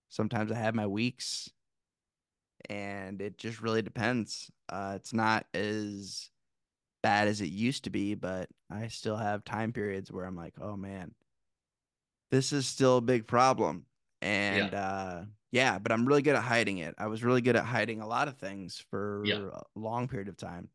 [0.10, 1.50] sometimes I have my weeks,
[2.70, 4.50] and it just really depends.
[4.70, 6.30] Uh, it's not as
[7.02, 10.56] bad as it used to be, but I still have time periods where I'm like,
[10.60, 11.16] oh man,
[12.32, 13.86] this is still a big problem.
[14.22, 16.96] And uh yeah, but I'm really good at hiding it.
[16.98, 19.38] I was really good at hiding a lot of things for Yeah.
[19.54, 20.70] a long period of time.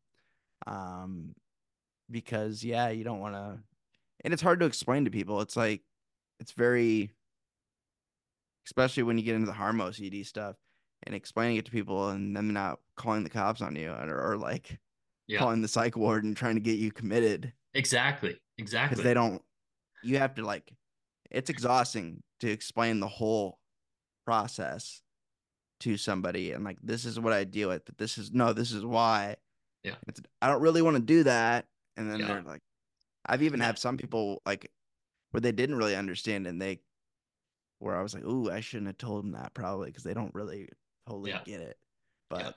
[0.65, 1.35] Um
[2.11, 3.59] because yeah, you don't want to
[4.23, 5.41] and it's hard to explain to people.
[5.41, 5.83] It's like
[6.39, 7.11] it's very
[8.65, 10.55] especially when you get into the harm OCD stuff
[11.03, 14.37] and explaining it to people and them not calling the cops on you or, or
[14.37, 14.79] like
[15.27, 15.39] Yeah.
[15.39, 18.39] calling the psych ward and trying to get you committed Exactly.
[18.57, 18.95] Exactly.
[18.95, 19.41] Because they don't
[20.03, 20.73] you have to like
[21.31, 23.59] it's exhausting to explain the whole
[24.25, 25.01] process
[25.79, 28.71] to somebody and like this is what I deal with but this is no this
[28.71, 29.35] is why
[29.83, 29.95] Yeah.
[30.07, 31.65] it's, I don't really want to do that
[31.97, 32.27] and then Yeah.
[32.27, 32.61] they're like
[33.25, 33.67] I've even Yeah.
[33.67, 34.71] had some people like
[35.31, 36.79] where they didn't really understand and they
[37.79, 40.33] where I was like ooh I shouldn't have told them that probably because they don't
[40.35, 40.69] really
[41.07, 41.41] totally Yeah.
[41.43, 41.77] get it
[42.29, 42.55] but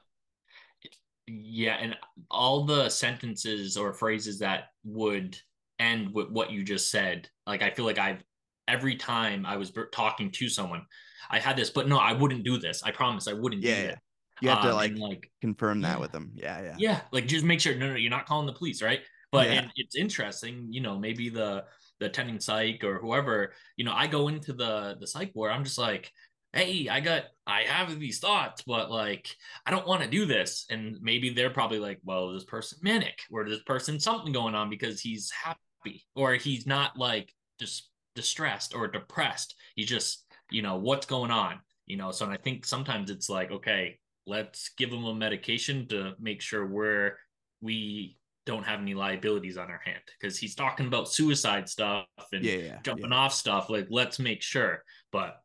[1.27, 1.97] Yeah, and
[2.31, 5.37] all the sentences or phrases that would
[5.79, 8.23] end with what you just said, like I feel like I've
[8.69, 10.87] every time I was talking to someone,
[11.31, 12.83] I had this, but no, I wouldn't do this.
[12.83, 13.95] I promise I wouldn't Yeah, do yeah.
[14.41, 16.01] you have to Um, like and, like confirm that yeah.
[16.01, 18.53] with them yeah yeah yeah, like just make sure no, no, you're not calling the
[18.53, 19.01] police, right?
[19.33, 19.53] But Yeah.
[19.53, 21.65] and it's interesting, you know, maybe the
[22.01, 25.65] the attending psych or whoever, you know, I go into the the psych ward, I'm
[25.65, 26.13] just like,
[26.57, 29.29] hey, I got I have these thoughts, but like
[29.65, 30.67] I don't want to do this.
[30.71, 34.71] And maybe they're probably like, well, this person manic, or this person something going on
[34.71, 39.55] because he's happy, or he's not like just distressed or depressed.
[39.75, 42.11] He's just, you know, what's going on, you know.
[42.11, 46.41] So and I think sometimes it's like, okay, let's give him a medication to make
[46.41, 47.17] sure we're
[47.61, 48.17] we
[48.47, 52.55] don't have any liabilities on our hand because he's talking about suicide stuff and yeah
[52.55, 53.17] yeah jumping yeah.
[53.17, 53.69] off stuff.
[53.69, 54.83] Like, let's make sure.
[55.13, 55.37] But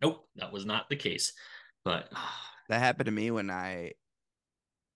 [0.00, 1.32] nope, that was not the case.
[1.84, 2.12] But
[2.68, 3.92] that happened to me when I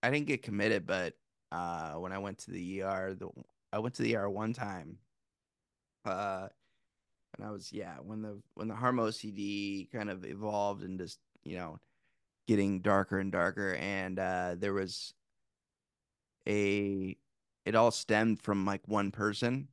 [0.03, 1.15] I didn't get committed, but
[1.53, 3.29] uh when I went to the ER, the
[3.73, 4.99] I went to the ER one time.
[6.05, 6.49] Uh
[7.37, 11.19] and I was yeah, when the when the harm OCD kind of evolved and just,
[11.43, 11.79] you know,
[12.47, 15.15] getting darker and darker and uh there was
[16.47, 17.17] a
[17.65, 19.69] it all stemmed from like one person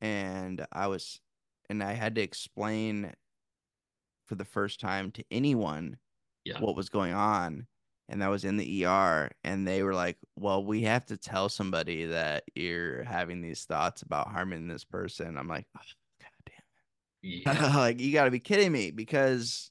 [0.00, 1.20] and I was
[1.68, 3.12] and I had to explain
[4.28, 5.98] for the first time to anyone
[6.44, 6.60] Yeah.
[6.60, 7.66] what was going on
[8.08, 11.48] and that was in the ER and they were like, "Well, we have to tell
[11.50, 15.80] somebody that you're having these thoughts about harming this person." I'm like, oh,
[16.20, 16.52] "God
[17.22, 19.70] yeah, damn." like you got to be kidding me because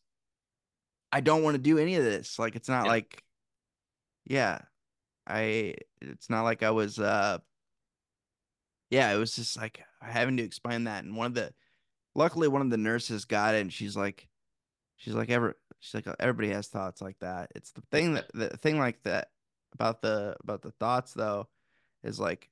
[1.12, 2.38] I don't want to do any of this.
[2.38, 2.92] Like it's not Yeah.
[2.92, 3.24] like
[4.26, 4.60] yeah.
[5.26, 7.40] I it's not like I was uh
[8.90, 11.54] yeah, it was just like having to explain that and one of the
[12.16, 14.28] luckily one of the nurses got it and she's like
[14.98, 18.50] she's like ever she's like everybody has thoughts like that it's the thing that the
[18.58, 19.30] thing like that
[19.74, 21.48] about the about the thoughts though
[22.04, 22.50] is like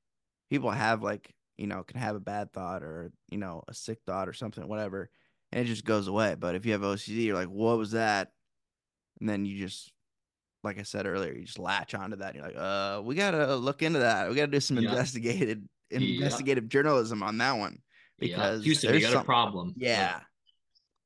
[0.50, 4.00] people have like you know can have a bad thought or you know a sick
[4.06, 5.10] thought or something whatever
[5.52, 8.32] and it just goes away but if you have ocd you're like what was that
[9.20, 9.92] and then you just
[10.64, 13.56] like i said earlier you just latch onto that and you're like uh we gotta
[13.56, 14.90] look into that we gotta do some Yeah.
[14.90, 16.00] investigated Yeah.
[16.16, 17.80] investigative journalism on that one
[18.20, 18.28] yeah.
[18.28, 19.68] because Houston, we there's got some- a problem.
[19.70, 20.20] Like, yeah.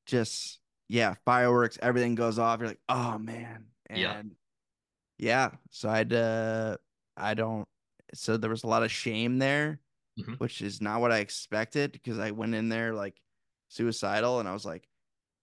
[0.06, 0.59] Just
[0.90, 2.60] yeah, fireworks, everything goes off.
[2.60, 3.72] You're like, oh man.
[3.90, 5.20] And Yeah.
[5.20, 5.52] yeah.
[5.72, 6.78] So I'd uh
[7.18, 7.68] I don't
[8.14, 9.82] so there was a lot of shame there,
[10.18, 10.40] Mhm.
[10.40, 13.22] which is not what I expected because I went in there like
[13.70, 14.90] suicidal and I was like,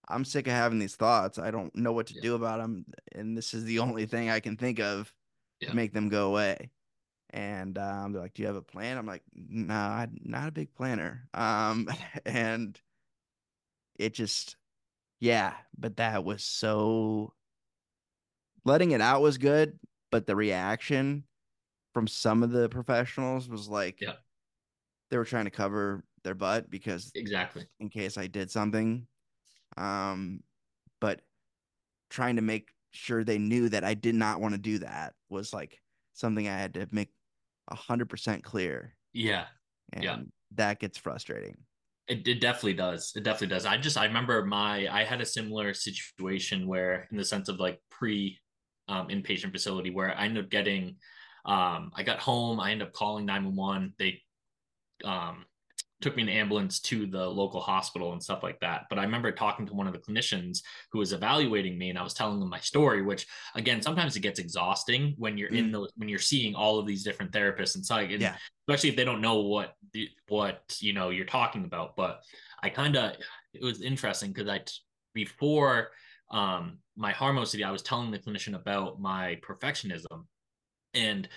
[0.08, 1.38] I'm sick of having these thoughts.
[1.38, 2.22] I don't know what to Yeah.
[2.22, 2.86] do about them.
[3.12, 5.14] And this is the only thing I can think of
[5.60, 5.70] Yeah.
[5.70, 6.72] to make them go away.
[7.30, 10.52] And um, they're like, "Do you have a plan?" I'm like, "No, I'm not a
[10.52, 11.88] big planner." Um,
[12.26, 12.80] and
[13.98, 14.56] it just,
[15.20, 15.54] yeah.
[15.78, 17.32] But that was so.
[18.64, 19.78] Letting it out was good,
[20.10, 21.22] but the reaction
[21.94, 24.14] from some of the professionals was like, Yeah.
[25.10, 27.64] they were trying to cover their butt because exactly.
[27.78, 29.06] in case I did something.
[29.76, 30.42] Um,
[31.00, 31.20] but
[32.10, 35.52] trying to make sure they knew that I did not want to do that was
[35.52, 35.80] like
[36.14, 37.10] something I had to make
[37.68, 38.96] a hundred percent clear.
[39.12, 39.44] Yeah.
[39.92, 40.18] And Yeah.
[40.56, 41.56] that gets frustrating.
[42.08, 43.12] It, it definitely does.
[43.16, 43.66] It definitely does.
[43.66, 47.58] I just I remember my I had a similar situation where in the sense of
[47.58, 48.38] like pre
[48.88, 50.96] um, inpatient facility where I ended up getting
[51.44, 53.94] um I got home, I ended up calling 911.
[53.98, 54.22] They
[55.04, 55.46] um
[56.02, 58.82] took me in an ambulance to the local hospital and stuff like that.
[58.90, 60.58] But I remember talking to one of the clinicians
[60.92, 64.20] who was evaluating me and I was telling them my story, which again, sometimes it
[64.20, 65.72] gets exhausting when you're in Mm.
[65.72, 68.36] the when you're seeing all of these different therapists and psych and Yeah.
[68.68, 71.96] especially if they don't know what the, what you know you're talking about.
[71.96, 72.22] But
[72.62, 73.16] I kind of
[73.54, 74.60] it was interesting because I
[75.14, 75.92] before
[76.30, 80.26] um my harm OCD, I was telling the clinician about my perfectionism.
[80.92, 81.28] And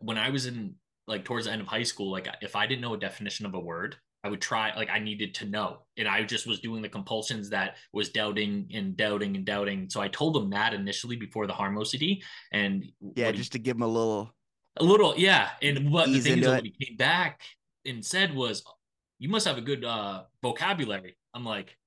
[0.00, 0.74] when I was in
[1.06, 3.54] like towards the end of high school, like if I didn't know a definition of
[3.54, 5.78] a word, I would try like I needed to know.
[5.96, 9.88] And I just was doing the compulsions that was doubting and doubting and doubting.
[9.88, 12.22] So I told him that initially before the harm OCD.
[12.52, 12.84] And
[13.14, 14.34] Yeah, what he- just to give him a little.
[14.78, 15.50] a little, yeah.
[15.62, 17.42] And what the thing is, into that what he came back
[17.86, 18.64] and said was,
[19.20, 21.78] "You must have a good uh, vocabulary." I'm like,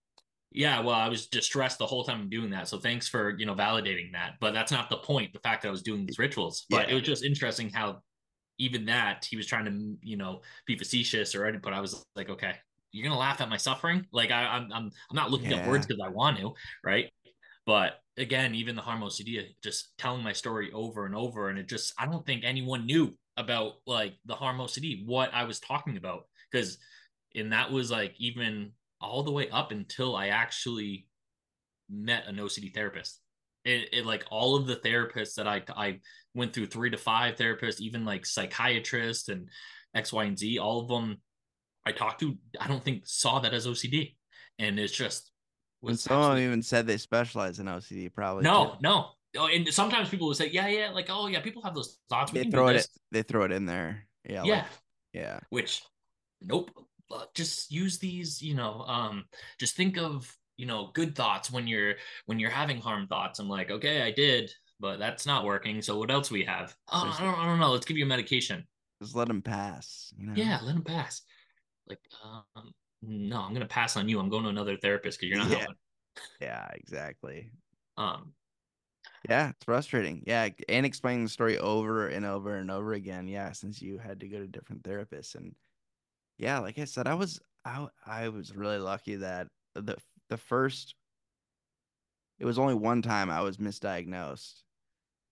[0.52, 3.46] "Yeah, well, I was distressed the whole time I'm doing that, so thanks for you
[3.46, 5.34] know validating that." But that's not the point.
[5.34, 6.92] The fact that I was doing these rituals, but Yeah.
[6.94, 8.02] it was just interesting how
[8.60, 11.62] even that he was trying to you know be facetious or anything.
[11.64, 12.56] But I was like, okay,
[12.92, 14.06] you're gonna laugh at my suffering.
[14.14, 15.60] Like I, I'm I'm I'm not looking Yeah.
[15.60, 17.12] up words because I want to, right?
[17.66, 21.70] But again, even the harm OCD, just telling my story over and over, and it
[21.70, 25.98] just I don't think anyone knew about like the harm OCD, what I was talking
[25.98, 26.78] about, because
[27.36, 31.08] and that was like even all the way up until I actually
[31.90, 33.22] met an OCD therapist.
[33.66, 36.00] It, it like all of the therapists that I I
[36.34, 39.50] went through three to five therapists, even like psychiatrists and
[39.94, 41.18] X, Y, and Z, all of them
[41.86, 44.16] I talked to, I don't think saw that as OCD,
[44.60, 45.32] and it's just
[45.82, 48.14] And was some of them absolutely- even said they specialize in OCD.
[48.14, 48.78] Probably no, too.
[48.82, 49.12] no.
[49.38, 52.34] Oh, and sometimes people would say, yeah, yeah, like, oh yeah, people have those thoughts.
[52.34, 52.88] We They throw it.
[53.12, 54.08] They throw it in there.
[54.28, 54.44] Yeah.
[54.44, 54.66] yeah, like-
[55.14, 55.40] yeah.
[55.50, 55.84] which
[56.42, 56.72] nope.
[57.34, 58.82] Just use these, you know.
[58.82, 59.26] Um,
[59.60, 61.96] just think of you know good thoughts when you're
[62.26, 63.40] when you're having harm thoughts.
[63.40, 65.82] I'm like, okay, I did, but that's not working.
[65.82, 66.76] So what else we have?
[66.92, 67.72] Oh, There's- I don't, I don't know.
[67.72, 68.68] Let's give you a medication.
[69.02, 70.14] Just let them pass.
[70.18, 70.34] You know?
[70.36, 71.22] Yeah, let him pass.
[71.88, 74.20] Like, um, no, I'm gonna pass on you.
[74.20, 75.58] I'm going to another therapist because you're not Yeah.
[75.60, 75.76] helping.
[76.42, 76.68] Yeah.
[76.74, 77.52] Exactly.
[77.96, 78.34] Um,
[79.30, 80.24] Yeah, it's frustrating.
[80.28, 83.28] Yeah, and explaining the story over and over and over again.
[83.28, 85.56] Yeah, since you had to go to different therapists, and
[86.38, 89.96] yeah, like I said, I was I I was really lucky that the
[90.30, 90.96] the first
[92.40, 94.64] it was only one time I was misdiagnosed,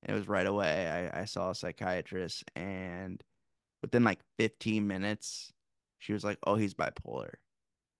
[0.04, 1.10] and it was right away.
[1.14, 3.24] I I saw a psychiatrist, and
[3.82, 5.54] within like 15 minutes,
[6.00, 7.36] she was like, "Oh, he's bipolar,"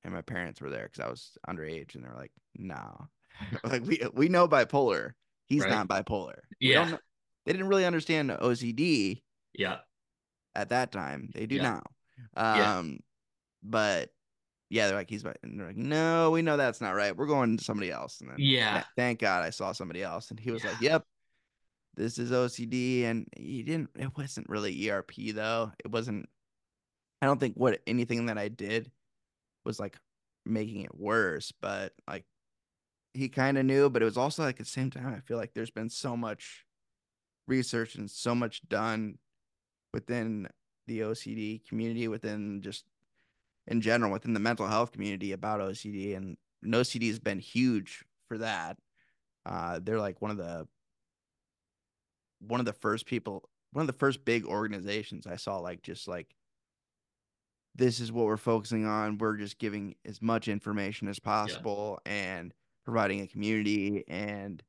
[0.04, 3.08] and my parents were there because I was underage, and they were like, "No,
[3.64, 5.14] like we we know bipolar."
[5.46, 5.70] He's Right.
[5.72, 6.40] not bipolar.
[6.60, 6.90] Yeah.
[6.90, 7.00] know-
[7.46, 9.78] they didn't really understand OCD yeah,
[10.54, 11.30] at that time.
[11.34, 11.62] They do Yeah.
[11.62, 11.84] now.
[12.36, 12.78] Yeah.
[12.80, 13.00] Um,
[13.64, 14.12] but
[14.69, 17.15] yeah, they're like he's bi- and they're like, no, we know that's not right.
[17.15, 18.19] We're going to somebody else.
[18.21, 18.84] And then Yeah.
[18.95, 21.03] thank God I saw somebody else, and he was like, yep,
[21.95, 23.89] this is OCD, and he didn't.
[23.95, 25.71] It wasn't really ERP though.
[25.84, 26.27] It wasn't.
[27.21, 28.91] I don't think what anything that I did
[29.65, 29.97] was like
[30.45, 32.25] making it worse, but like
[33.13, 35.38] he kind of knew, but it was also like at the same time, I feel
[35.38, 36.65] like there's been so much
[37.47, 39.17] research and so much done
[39.93, 40.47] within
[40.86, 42.86] the OCD community, within just
[43.67, 46.15] in general, within the mental health community about OCD.
[46.15, 48.77] And, OCD has been huge for that.
[49.45, 50.67] Uh, they're like one of the
[52.39, 56.08] one of the first people, one of the first big organizations I saw like just
[56.08, 56.36] like
[57.75, 59.17] this is what we're focusing on.
[59.17, 62.53] We're just giving as much information as possible and
[62.84, 64.62] providing a community and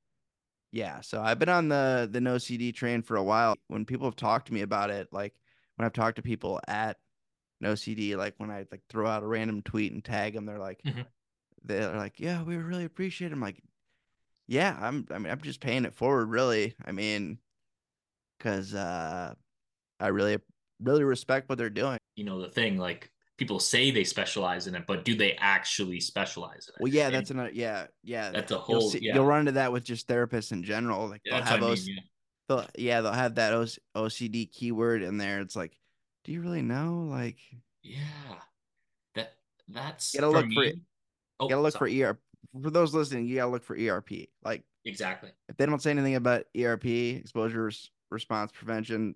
[0.70, 3.54] yeah, so I've been on the the NoCD train for a while.
[3.68, 5.34] When people have talked to me about it, like
[5.76, 6.98] when I've talked to people at
[7.62, 10.80] NoCD, like when I like throw out a random tweet and tag them, they're like,
[10.84, 11.04] Mhm.
[11.64, 13.34] they're like, yeah, we really appreciate it.
[13.34, 13.62] I'm like,
[14.46, 15.06] yeah, I'm.
[15.10, 16.74] I mean, I'm just paying it forward, really.
[16.84, 17.38] I mean,
[18.38, 19.34] because uh,
[20.00, 20.38] I really,
[20.80, 21.98] really respect what they're doing.
[22.16, 26.00] you know the thing like people say they specialize in it but do they actually
[26.00, 27.50] specialize in it Well, yeah, And that's another.
[27.52, 28.30] Yeah, yeah.
[28.30, 29.14] That's a you'll whole- see- yeah.
[29.14, 31.08] You'll run into that with just therapists in general.
[31.08, 32.00] Like they'll that's have what I mean, yeah.
[32.48, 35.38] they'll, yeah, they'll have that OC- OCD keyword in there.
[35.40, 35.77] It's like,
[36.28, 37.06] do you really know?
[37.10, 37.38] Like,
[37.82, 38.40] yeah
[39.14, 39.34] that
[39.68, 40.76] that's Gotta for look me for it.
[41.40, 41.92] oh, you gotta look sorry.
[42.00, 42.20] for ERP.
[42.62, 44.28] For those listening, you gotta look for ERP.
[44.44, 49.14] Like, exactly if they don't say anything about ERP, exposure res- response prevention,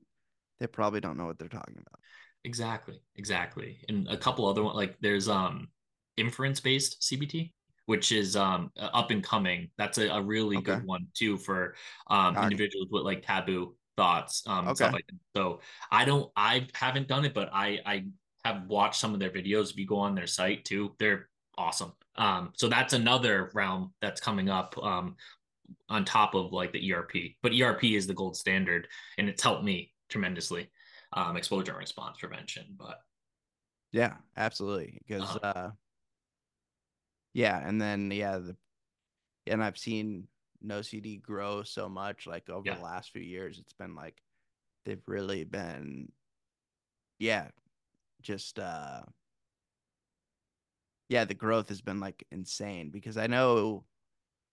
[0.60, 2.00] they probably don't know what they're talking about.
[2.44, 5.68] exactly exactly and a couple other one like there's um
[6.16, 7.52] inference based cbt
[7.86, 10.64] which is um up and coming that's a, a really Okay.
[10.74, 11.74] good one too for
[12.08, 14.42] um individuals with like taboo thoughts.
[14.46, 14.74] Um, okay.
[14.74, 15.18] Stuff like that.
[15.36, 18.04] So I don't, I haven't done it, but I, I
[18.44, 19.70] have watched some of their videos.
[19.70, 21.92] If you go on their site too, they're awesome.
[22.16, 24.76] Um, so that's another realm that's coming up.
[24.82, 25.16] Um,
[25.88, 27.12] on top of like the ERP,
[27.42, 28.88] but ERP is the gold standard,
[29.18, 30.70] and it's helped me tremendously.
[31.14, 32.98] Um, exposure and response prevention, but
[33.92, 34.98] yeah, absolutely.
[35.06, 35.52] Because uh-huh.
[35.54, 35.70] uh,
[37.34, 38.56] yeah, and then yeah, the
[39.46, 40.28] and I've seen
[40.66, 42.74] NoCD grow so much like over yeah.
[42.74, 43.58] the last few years.
[43.58, 44.20] It's been like
[44.84, 46.10] they've really been
[47.18, 47.48] yeah,
[48.22, 49.02] just uh
[51.08, 53.84] yeah, the growth has been like insane because I know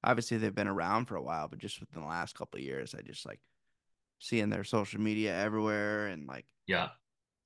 [0.04, 2.94] obviously they've been around for a while, but just within the last couple of years,
[2.94, 3.40] I just like
[4.20, 6.90] seeing their social media everywhere and like yeah.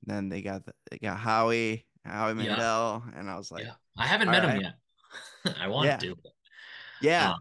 [0.05, 3.19] Then they got the, they got Howie Howie Mandel, yeah.
[3.19, 3.73] and I was like, yeah.
[3.97, 4.55] I haven't met right.
[4.55, 5.55] him yet.
[5.61, 5.97] I want yeah.
[5.97, 6.15] to.
[7.01, 7.29] Yeah.
[7.31, 7.35] Uh,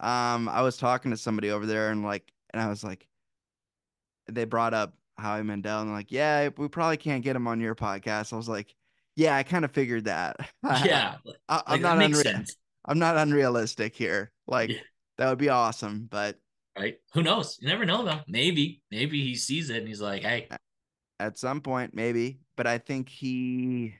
[0.00, 3.06] um, I was talking to somebody over there, and like, and I was like,
[4.30, 7.74] they brought up Howie Mandel, and like, yeah, we probably can't get him on your
[7.74, 8.32] podcast.
[8.32, 8.74] I was like,
[9.16, 10.36] yeah, I kind of figured that.
[10.84, 11.16] Yeah,
[11.48, 12.44] I, am not unreal.
[12.86, 14.32] I'm not unrealistic here.
[14.46, 14.78] Like, yeah.
[15.18, 16.36] that would be awesome, but
[16.78, 17.58] right, who knows?
[17.60, 18.20] You never know though.
[18.26, 20.48] Maybe, maybe he sees it and he's like, hey,
[21.18, 22.40] at some point, maybe.
[22.56, 23.94] But I think he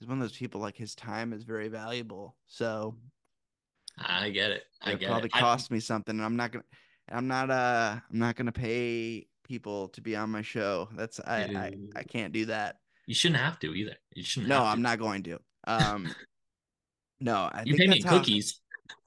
[0.00, 2.36] is one of those people like his time is very valuable.
[2.46, 2.96] So
[3.98, 4.64] I get it.
[4.82, 5.32] I it get probably it.
[5.32, 5.74] cost I...
[5.74, 6.16] me something.
[6.16, 6.64] And I'm not gonna.
[7.10, 7.50] I'm not.
[7.50, 7.96] Uh.
[8.10, 10.88] I'm not gonna pay people to be on my show.
[10.94, 11.42] That's I.
[11.42, 12.76] I, I can't do that.
[13.06, 13.96] You shouldn't have to either.
[14.14, 14.48] You shouldn't.
[14.48, 15.38] No, I'm not going to.
[15.66, 16.14] Um.
[17.20, 17.62] no, I.
[17.64, 18.60] You pay me cookies.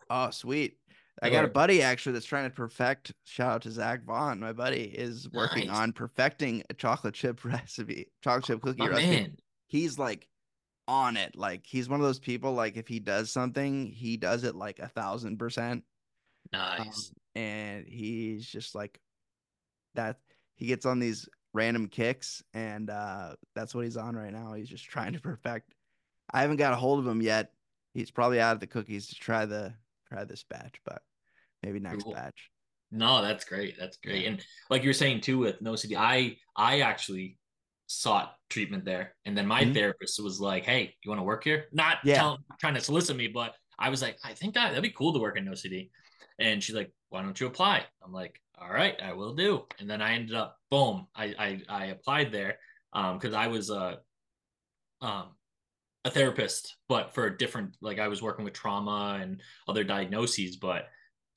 [0.09, 0.77] Oh, sweet.
[1.21, 3.11] I got a buddy actually that's trying to perfect.
[3.25, 4.39] Shout out to Zach Vaughn.
[4.39, 5.77] My buddy is working nice.
[5.77, 9.09] on perfecting a chocolate chip recipe, chocolate chip cookie oh, recipe.
[9.09, 9.37] Man.
[9.67, 10.27] He's like
[10.87, 11.35] on it.
[11.35, 12.53] Like he's one of those people.
[12.53, 15.83] Like if he does something, he does it like a thousand percent.
[16.51, 17.11] Nice.
[17.35, 18.99] Um, and he's just like
[19.95, 20.17] that.
[20.55, 24.53] He gets on these random kicks, and uh, that's what he's on right now.
[24.53, 25.73] He's just trying to perfect.
[26.31, 27.51] I haven't got a hold of him yet.
[27.93, 29.73] He's probably out of the cookies to try the
[30.07, 31.01] try this batch, but
[31.63, 32.13] maybe next cool.
[32.13, 32.49] batch.
[32.91, 33.75] No, that's great.
[33.77, 34.23] That's great.
[34.23, 34.29] Yeah.
[34.29, 37.37] And like you were saying too with NoCD, I I actually
[37.87, 39.73] sought treatment there, and then my mm-hmm.
[39.73, 42.15] therapist was like, "Hey, you want to work here?" Not yeah.
[42.15, 45.13] Tell, trying to solicit me, but I was like, "I think that that'd be cool
[45.13, 45.89] to work in NoCD."
[46.39, 49.89] And she's like, "Why don't you apply?" I'm like, "All right, I will do." And
[49.89, 52.59] then I ended up, boom, I I, I applied there
[52.93, 53.99] because um, I was a
[55.01, 55.25] uh, um
[56.05, 60.55] a therapist, but for a different like I was working with trauma and other diagnoses,
[60.55, 60.87] but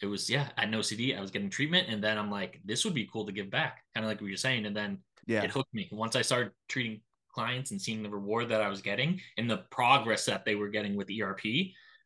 [0.01, 2.95] it was yeah, at NoCD, I was getting treatment, and then I'm like, this would
[2.95, 4.99] be cool to give back, kind of like what you're saying, and then
[5.31, 5.89] yeah, it hooked me.
[5.93, 7.01] Once I started treating
[7.33, 10.68] clients and seeing the reward that I was getting and the progress that they were
[10.68, 11.43] getting with ERP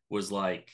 [0.09, 0.69] was like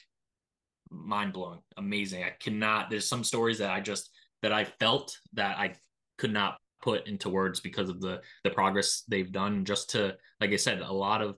[0.90, 2.24] mind blowing, amazing.
[2.24, 2.90] I cannot.
[2.90, 4.10] There's some stories that I just
[4.42, 5.76] that I felt that I
[6.18, 9.64] could not put into words because of the the progress they've done.
[9.64, 11.38] Just to like I said, a lot of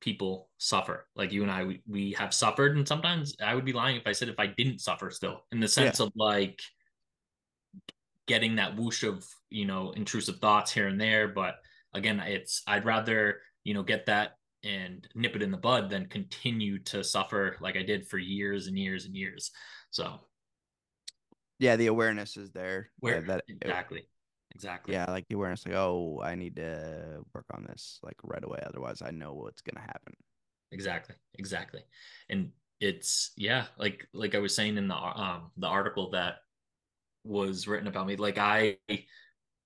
[0.00, 3.72] people suffer like you and i we, we have suffered and sometimes i would be
[3.72, 6.06] lying if i said if i didn't suffer still in the sense yeah.
[6.06, 6.60] of like
[8.26, 11.56] getting that whoosh of you know intrusive thoughts here and there but
[11.94, 16.06] again it's i'd rather you know get that and nip it in the bud than
[16.06, 19.50] continue to suffer like i did for years and years and years
[19.90, 20.18] so
[21.58, 24.06] yeah the awareness is there where yeah, that exactly
[24.54, 24.94] Exactly.
[24.94, 28.60] Yeah, like the awareness, like, oh, I need to work on this like right away.
[28.66, 30.14] Otherwise, I know what's gonna happen.
[30.72, 31.14] Exactly.
[31.38, 31.82] Exactly.
[32.28, 36.36] And it's yeah, like like I was saying in the um the article that
[37.24, 38.78] was written about me, like I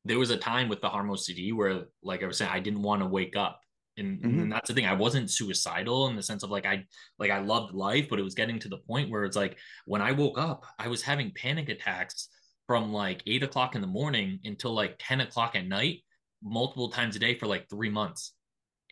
[0.05, 2.82] there was a time with the harm OCD where like I was saying, I didn't
[2.82, 3.61] want to wake up.
[3.96, 4.40] And, mm-hmm.
[4.40, 4.86] and that's the thing.
[4.86, 6.84] I wasn't suicidal in the sense of like I
[7.18, 10.00] like I loved life, but it was getting to the point where it's like when
[10.00, 12.28] I woke up, I was having panic attacks
[12.66, 16.00] from like eight o'clock in the morning until like 10 o'clock at night,
[16.42, 18.32] multiple times a day for like three months.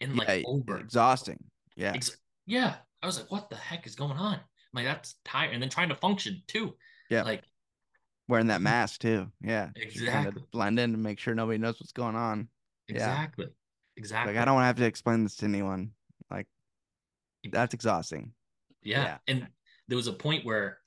[0.03, 1.39] And like yeah, over exhausting.
[1.77, 1.93] Yeah.
[1.95, 2.75] Ex- yeah.
[3.03, 4.35] I was like, what the heck is going on?
[4.35, 4.41] I'm
[4.75, 5.55] like, that's tired.
[5.55, 6.75] And then trying to function too.
[7.09, 7.23] Yeah.
[7.23, 7.43] Like
[8.31, 9.31] wearing that mask too.
[9.43, 9.71] Yeah.
[9.77, 10.43] Exactly.
[10.53, 12.49] blend in and make sure nobody knows what's going on.
[12.89, 13.47] Exactly.
[13.47, 13.53] Yeah.
[13.97, 14.35] Exactly.
[14.35, 15.91] Like I don't want to have to explain this to anyone.
[16.31, 16.47] Like
[17.51, 18.33] that's exhausting.
[18.83, 19.03] Yeah.
[19.03, 19.19] yeah.
[19.29, 19.49] And
[19.89, 20.79] there was a point where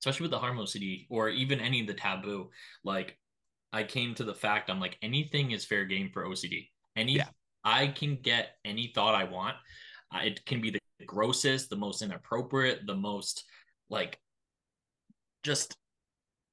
[0.00, 2.50] especially with the harm OCD or even any of the taboo,
[2.84, 3.18] like
[3.72, 6.68] I came to the fact I'm like anything is fair game for OCD.
[6.94, 7.28] Any yeah.
[7.64, 9.56] I can get any thought I want.
[10.22, 13.44] It can be the grossest, the most inappropriate, the most
[13.90, 14.18] like
[15.42, 15.76] just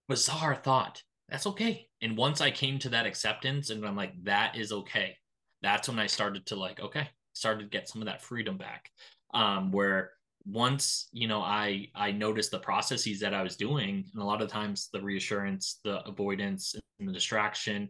[0.08, 1.02] bizarre thought.
[1.30, 1.88] That's okay.
[2.02, 5.18] And once I came to that acceptance and I'm like, that is okay.
[5.62, 8.90] That's when I started to like, okay, started to get some of that freedom back.
[9.34, 10.12] Um, where
[10.46, 14.42] once you know i i noticed the processes that i was doing and a lot
[14.42, 17.88] of times the reassurance the avoidance and the distraction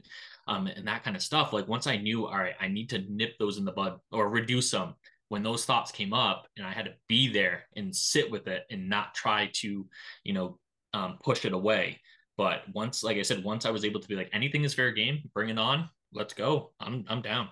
[0.47, 3.03] um, and that kind of stuff like once i knew all right i need to
[3.09, 4.93] nip those in the bud or reduce them
[5.29, 8.65] when those thoughts came up and i had to be there and sit with it
[8.69, 9.87] and not try to
[10.23, 10.59] you know
[10.93, 11.99] um, push it away.
[12.37, 14.91] But once like i said once i was able to be like anything is fair
[14.91, 16.71] game bring it on let's go.
[16.79, 17.49] I'm i'm down.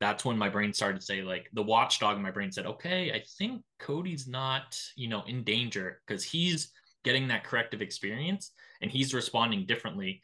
[0.00, 3.12] That's when my brain started to say like the watchdog in my brain said okay
[3.12, 6.70] i think cody's not you know in danger because he's
[7.04, 10.22] getting that corrective experience and he's responding differently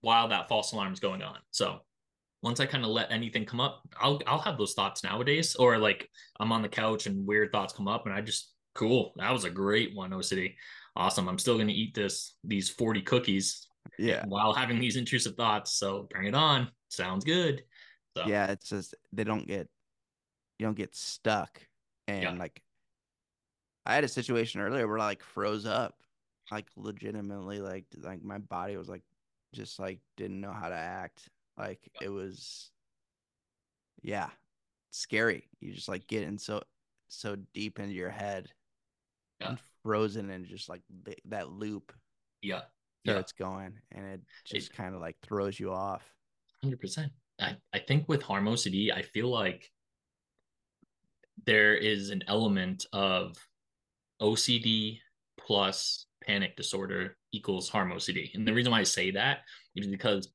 [0.00, 1.38] while that false alarm is going on.
[1.50, 1.80] So
[2.42, 5.54] once i kind of let anything come up i'll i'll have those thoughts nowadays.
[5.56, 6.08] Or like
[6.40, 9.44] i'm on the couch and weird thoughts come up and i just cool that was
[9.44, 10.54] a great one ocd
[10.96, 11.28] awesome.
[11.28, 13.66] I'm still going to eat this these 40 cookies
[13.98, 14.24] yeah.
[14.26, 15.72] while having these intrusive thoughts.
[15.72, 16.70] So bring it on.
[16.88, 17.62] Sounds good.
[18.16, 19.68] So yeah it's just they don't get
[20.58, 21.60] you don't get stuck.
[22.06, 22.32] And Yeah.
[22.32, 22.62] like
[23.86, 25.94] i had a situation earlier where i like froze up
[26.50, 29.02] like legitimately like like my body was like
[29.54, 31.28] just like didn't know how to act.
[31.56, 32.06] Like Yeah.
[32.06, 32.70] it was
[34.02, 34.30] yeah
[34.90, 35.48] scary.
[35.60, 36.62] You just like get in so
[37.08, 38.50] so deep into your head
[39.40, 39.50] Yeah.
[39.50, 41.92] and frozen and just like th- that loop
[42.42, 42.62] yeah
[43.04, 46.02] yeah it's going and it just kind of like throws you off
[46.62, 47.12] Hundred percent.
[47.40, 49.70] I I think with harm OCD, I feel like
[51.46, 53.36] there is an element of
[54.20, 54.98] OCD
[55.38, 59.40] plus panic disorder equals harm OCD, and the reason why I say that
[59.76, 60.32] is because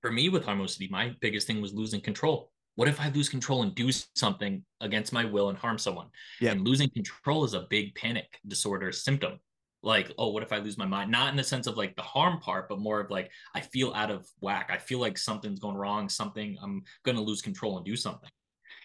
[0.00, 2.52] for me with harm OCD, my biggest thing was losing control.
[2.78, 6.06] What if I lose control and do something against my will and harm someone?
[6.40, 6.52] Yeah.
[6.52, 9.40] And losing control is a big panic disorder symptom.
[9.82, 11.10] Like, oh, what if I lose my mind?
[11.10, 13.92] Not in the sense of like the harm part, but more of like I feel
[13.94, 14.70] out of whack.
[14.72, 18.30] I feel like something's going wrong, something I'm going to lose control and do something.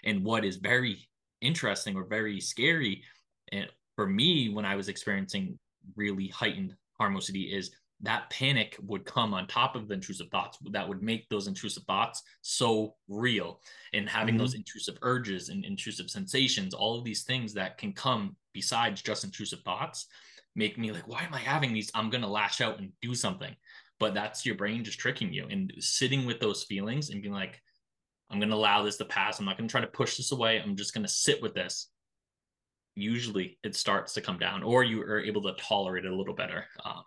[0.04, 1.08] And what is very
[1.42, 3.04] interesting or very scary
[3.52, 5.60] and for me when I was experiencing
[5.96, 7.70] really heightened harm OCD is
[8.04, 11.84] that panic would come on top of the intrusive thoughts that would make those intrusive
[11.84, 13.62] thoughts so real.
[13.94, 14.40] And having Mhm.
[14.40, 19.24] those intrusive urges and intrusive sensations all of these things that can come besides just
[19.24, 20.08] intrusive thoughts
[20.56, 21.90] make me like why am i having these?
[21.96, 23.56] I'm going to lash out and do something.
[24.00, 27.62] But that's your brain just tricking you and sitting with those feelings and being like
[28.30, 29.40] i'm going to allow this to pass.
[29.40, 30.60] I'm not going to try to push this away.
[30.62, 31.90] I'm just going to sit with this.
[32.96, 36.36] Usually it starts to come down or you are able to tolerate it a little
[36.36, 37.04] better um,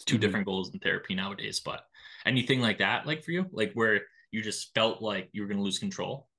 [0.00, 0.20] it's 2 Mhm.
[0.22, 1.84] different goals in therapy nowadays but
[2.24, 5.58] anything like that like for you like where you just felt like you were going
[5.58, 6.30] to lose control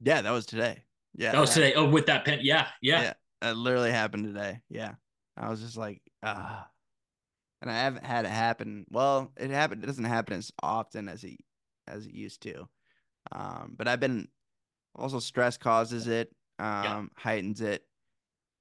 [0.00, 0.82] yeah that was today
[1.14, 3.12] yeah that was today oh with that pen yeah yeah Yeah.
[3.42, 4.62] That literally happened today.
[4.70, 4.94] Yeah.
[5.36, 6.70] I was just like, ah.
[7.60, 8.86] And I haven't had it happen.
[8.90, 9.84] Well, it happened.
[9.84, 11.38] It doesn't happen as often as it
[11.86, 12.66] as it used to.
[13.32, 14.28] Um, but I've been
[14.94, 17.82] also stress causes it, um, heightens it.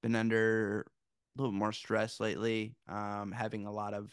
[0.03, 2.75] Been under a little more stress lately.
[2.89, 4.11] Um, having a lot of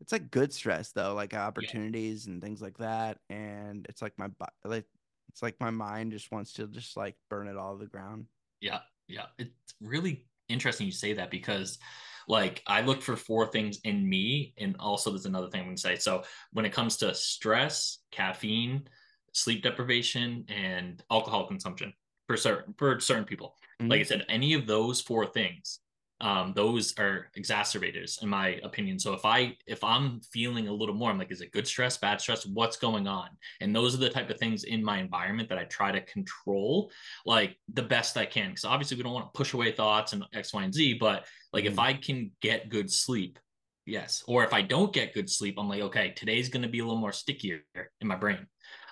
[0.00, 3.18] it's like good stress though, like opportunities and things like that.
[3.30, 4.28] And it's like my
[4.64, 4.86] like
[5.28, 8.26] it's like my mind just wants to just like burn it all to the ground.
[8.60, 9.26] Yeah, yeah.
[9.38, 11.78] It's really interesting you say that because
[12.26, 15.80] like I look for four things in me and also there's another thing I'm to
[15.80, 15.96] say.
[15.96, 16.22] So
[16.52, 18.88] when it comes to stress, caffeine,
[19.32, 21.92] sleep deprivation and alcohol consumption
[22.26, 23.56] for certain for certain people.
[23.80, 24.00] Like mm-hmm.
[24.00, 25.80] I said any of those four things
[26.20, 30.94] um those are exacerbators in my opinion so if i if i'm feeling a little
[30.94, 33.28] more i'm like is it good stress bad stress what's going on
[33.60, 36.90] and those are the type of things in my environment that i try to control
[37.26, 38.50] like the best I can.
[38.50, 40.94] Because obviously we don't want to push away thoughts and X, Y, and Z.
[40.94, 41.78] But like if Mhm.
[41.78, 43.38] I can get good sleep,
[43.86, 44.22] yes.
[44.26, 47.00] Or if I don't get good sleep, I'm like, okay, today's gonna be a little
[47.00, 47.64] more stickier
[48.00, 48.46] in my brain.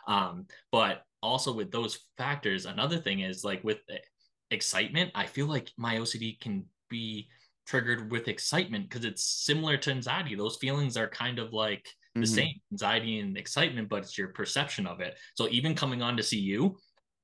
[0.07, 3.99] Um, but also with those factors, another thing is like with e-
[4.51, 7.29] excitement, I feel like my OCD can be
[7.67, 10.35] triggered with excitement because it's similar to anxiety.
[10.35, 12.27] Those feelings are kind of like the Mhm.
[12.27, 15.19] same anxiety and excitement, but it's your perception of it.
[15.35, 16.79] So even coming on to see you,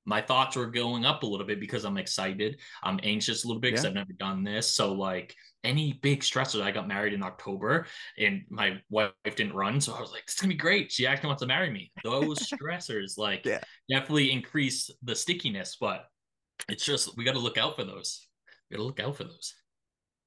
[0.04, 2.60] my thoughts were going up a little bit because I'm excited.
[2.82, 3.90] I'm anxious a little bit because Yeah.
[3.90, 4.68] I've never done this.
[4.68, 7.86] So like any big stressor, I got married in October
[8.18, 9.80] and my wife didn't run.
[9.80, 10.90] So I was like, it's gonna be great.
[10.90, 11.92] She actually wants to marry me.
[12.02, 13.62] Those stressors like Yeah.
[13.88, 16.06] definitely increase the stickiness, but
[16.68, 18.26] it's just we gotta look out for those.
[18.72, 19.54] Gotta look out for those.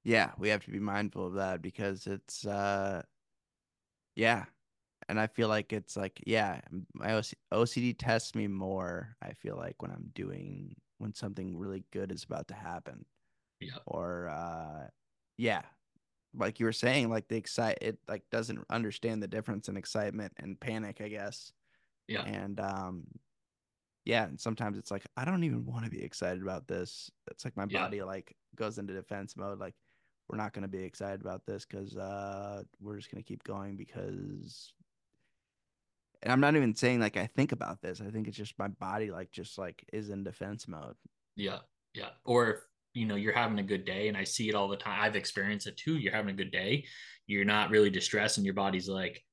[0.03, 3.01] yeah we have to be mindful of that because it's uh
[4.15, 4.45] yeah
[5.09, 6.61] and i feel like it's like yeah
[6.93, 11.83] my OC- ocd tests me more i feel like when i'm doing when something really
[11.91, 13.03] good is about to happen
[13.59, 13.77] Yeah.
[13.87, 14.87] or uh
[15.37, 15.63] yeah
[16.37, 20.33] like you were saying like the excite it like doesn't understand the difference in excitement
[20.37, 21.51] and panic i guess
[22.07, 22.23] Yeah.
[22.23, 23.03] and um
[24.05, 27.11] yeah, and sometimes it's like I don't even want to be excited about this.
[27.31, 27.83] It's like my Yeah.
[27.83, 29.59] body like goes into defense mode.
[29.59, 29.75] Like
[30.29, 33.43] we're not going to be excited about this because uh, we're just going to keep
[33.43, 34.73] going because.
[36.21, 38.01] And I'm not even saying like I think about this.
[38.01, 40.95] I think it's just my body like just like is in defense mode.
[41.35, 41.59] Yeah,
[41.93, 42.09] yeah.
[42.23, 42.59] Or if
[42.93, 44.99] you know you're having a good day, and I see it all the time.
[45.01, 45.97] I've experienced it too.
[45.97, 46.85] You're having a good day,
[47.27, 49.23] you're not really distressed, and your body's like,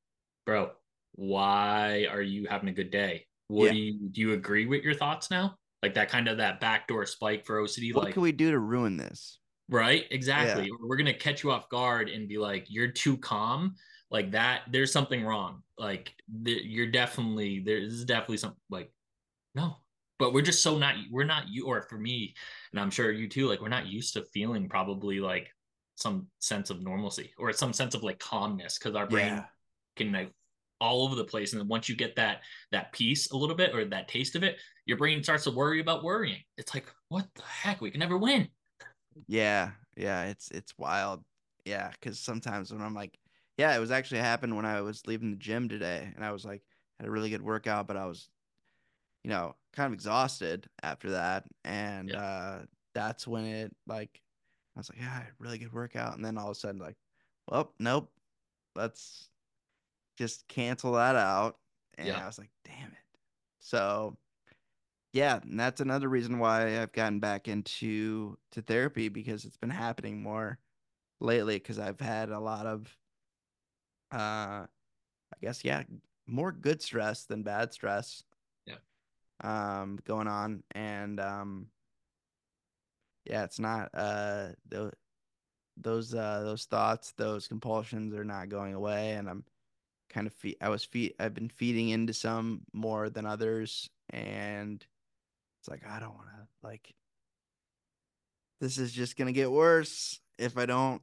[0.44, 0.72] "Bro,
[1.12, 3.26] why are you having a good day?
[3.48, 3.72] What Yeah.
[3.72, 4.20] do you do?
[4.20, 5.56] You agree with your thoughts now?
[5.82, 8.58] Like that kind of that backdoor spike for OCD, What like can we do to
[8.58, 9.38] ruin this?
[9.68, 10.04] right?
[10.10, 10.68] Exactly.
[10.70, 13.74] Or We're gonna catch you off guard and be like, "You're too calm."
[14.10, 14.62] Like that.
[14.70, 15.62] There's something wrong.
[15.78, 16.14] Like
[16.44, 18.92] th- you're definitely there's definitely something like
[19.54, 19.76] no
[20.18, 22.34] but we're just so not we're not you or for me
[22.70, 25.50] and i'm sure you too like we're not used to feeling probably like
[25.96, 29.44] some sense of normalcy or some sense of like calmness because our brain Yeah.
[29.96, 30.30] can like
[30.82, 31.52] all over the place.
[31.52, 34.42] And then once you get that that piece a little bit or that taste of
[34.42, 36.42] it your brain starts to worry about worrying.
[36.58, 37.80] It's like what the heck?
[37.80, 38.48] We can never win.
[39.26, 41.24] Yeah, yeah, it's it's wild.
[41.64, 43.18] Yeah, because sometimes when I'm like,
[43.56, 46.44] yeah, it was actually happened when I was leaving the gym today, and I was
[46.44, 46.62] like,
[46.98, 48.30] had a really good workout, but I was,
[49.24, 52.16] you know, kind of exhausted after that, and Yeah.
[52.16, 52.60] uh,
[52.94, 54.22] that's when it like,
[54.76, 56.56] I was like, yeah, I had a really good workout, and then all of a
[56.56, 56.96] sudden like,
[57.48, 58.12] well, nope,
[58.76, 59.30] let's
[60.22, 61.58] just cancel that out,
[61.98, 62.22] and Yeah.
[62.22, 63.18] I was like, damn it.
[63.58, 64.16] So
[65.12, 69.70] yeah, and that's another reason why I've gotten back into to therapy because it's been
[69.70, 70.58] happening more
[71.20, 72.96] lately because I've had a lot of
[74.12, 75.82] uh I guess yeah,
[76.26, 78.22] more good stress than bad stress.
[78.66, 78.76] Yeah.
[79.42, 81.66] Um going on and um
[83.24, 84.92] yeah, it's not uh those
[85.76, 89.44] those uh those thoughts, those compulsions are not going away and I'm
[90.12, 90.56] kind of feed.
[90.60, 94.84] I was feed I've been feeding into some more than others and
[95.60, 96.94] it's like I don't want to like
[98.60, 101.02] this is just to get worse if I don't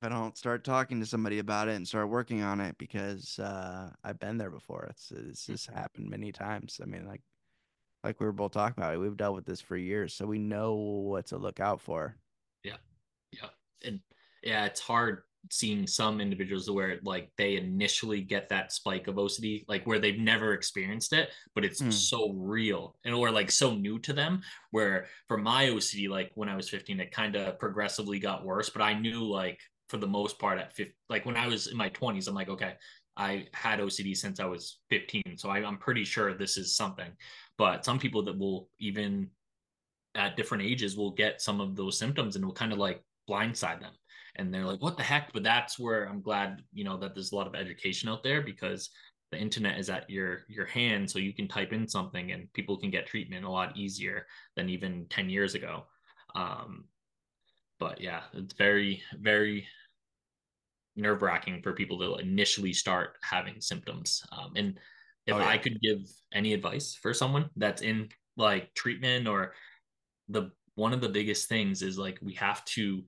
[0.00, 3.38] if I don't start talking to somebody about it and start working on it because
[3.38, 4.86] uh I've been there before.
[4.90, 6.80] It's it's just happened many times.
[6.82, 7.22] I mean like
[8.02, 8.98] like we were both talking about it.
[8.98, 12.16] We've dealt with this for years, so we know what to look out for.
[12.62, 12.76] Yeah,
[13.32, 13.48] yeah.
[13.82, 14.00] And
[14.42, 19.64] yeah, it's hard seeing some individuals where like they initially get that spike of OCD,
[19.68, 21.92] like where they've never experienced it, but it's Mm.
[21.92, 24.42] so real and or like so new to them.
[24.70, 28.70] Where for my OCD, like when I was 15, it kind of progressively got worse,
[28.70, 31.76] but I knew like for the most part at 50, like when I was in
[31.76, 32.74] my 20s, I'm like, okay,
[33.16, 35.36] I had OCD since I was 15.
[35.36, 37.10] So I, I'm pretty sure this is something.
[37.58, 39.30] But some people that will even
[40.16, 43.80] at different ages will get some of those symptoms and will kind of like blindside
[43.80, 43.92] them
[44.36, 45.32] and they're like what the heck?
[45.32, 48.42] But that's where i'm glad you know that there's a lot of education out there
[48.42, 48.90] because
[49.30, 52.76] the internet is at your your hand so you can type in something and people
[52.78, 54.26] can get treatment a lot easier
[54.56, 55.84] than even 10 years ago.
[56.34, 56.84] Um
[57.80, 59.66] but yeah it's very very
[60.96, 64.22] nerve wracking for people to initially start having symptoms.
[64.32, 64.78] Um and
[65.26, 65.48] if Oh, yeah.
[65.48, 66.00] i could give
[66.32, 69.54] any advice for someone that's in like treatment or
[70.28, 73.04] the one of the biggest things is like we have to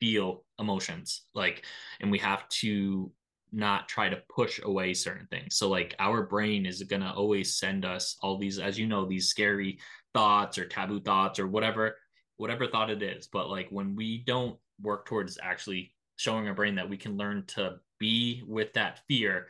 [0.00, 1.64] feel emotions like
[2.00, 3.10] and we have to
[3.52, 5.56] not try to push away certain things.
[5.56, 9.06] So like our brain is going to always send us all these as you know
[9.06, 9.78] these scary
[10.12, 11.96] thoughts or taboo thoughts or whatever
[12.36, 13.28] whatever thought it is.
[13.28, 17.44] But like when we don't work towards actually showing our brain that we can learn
[17.46, 19.46] to be with that fear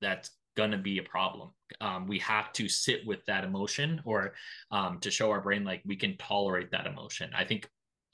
[0.00, 1.50] that's going to be a problem.
[1.80, 4.34] Um, we have to sit with that emotion or
[4.70, 7.30] um, to show our brain like we can tolerate that emotion.
[7.34, 7.70] I think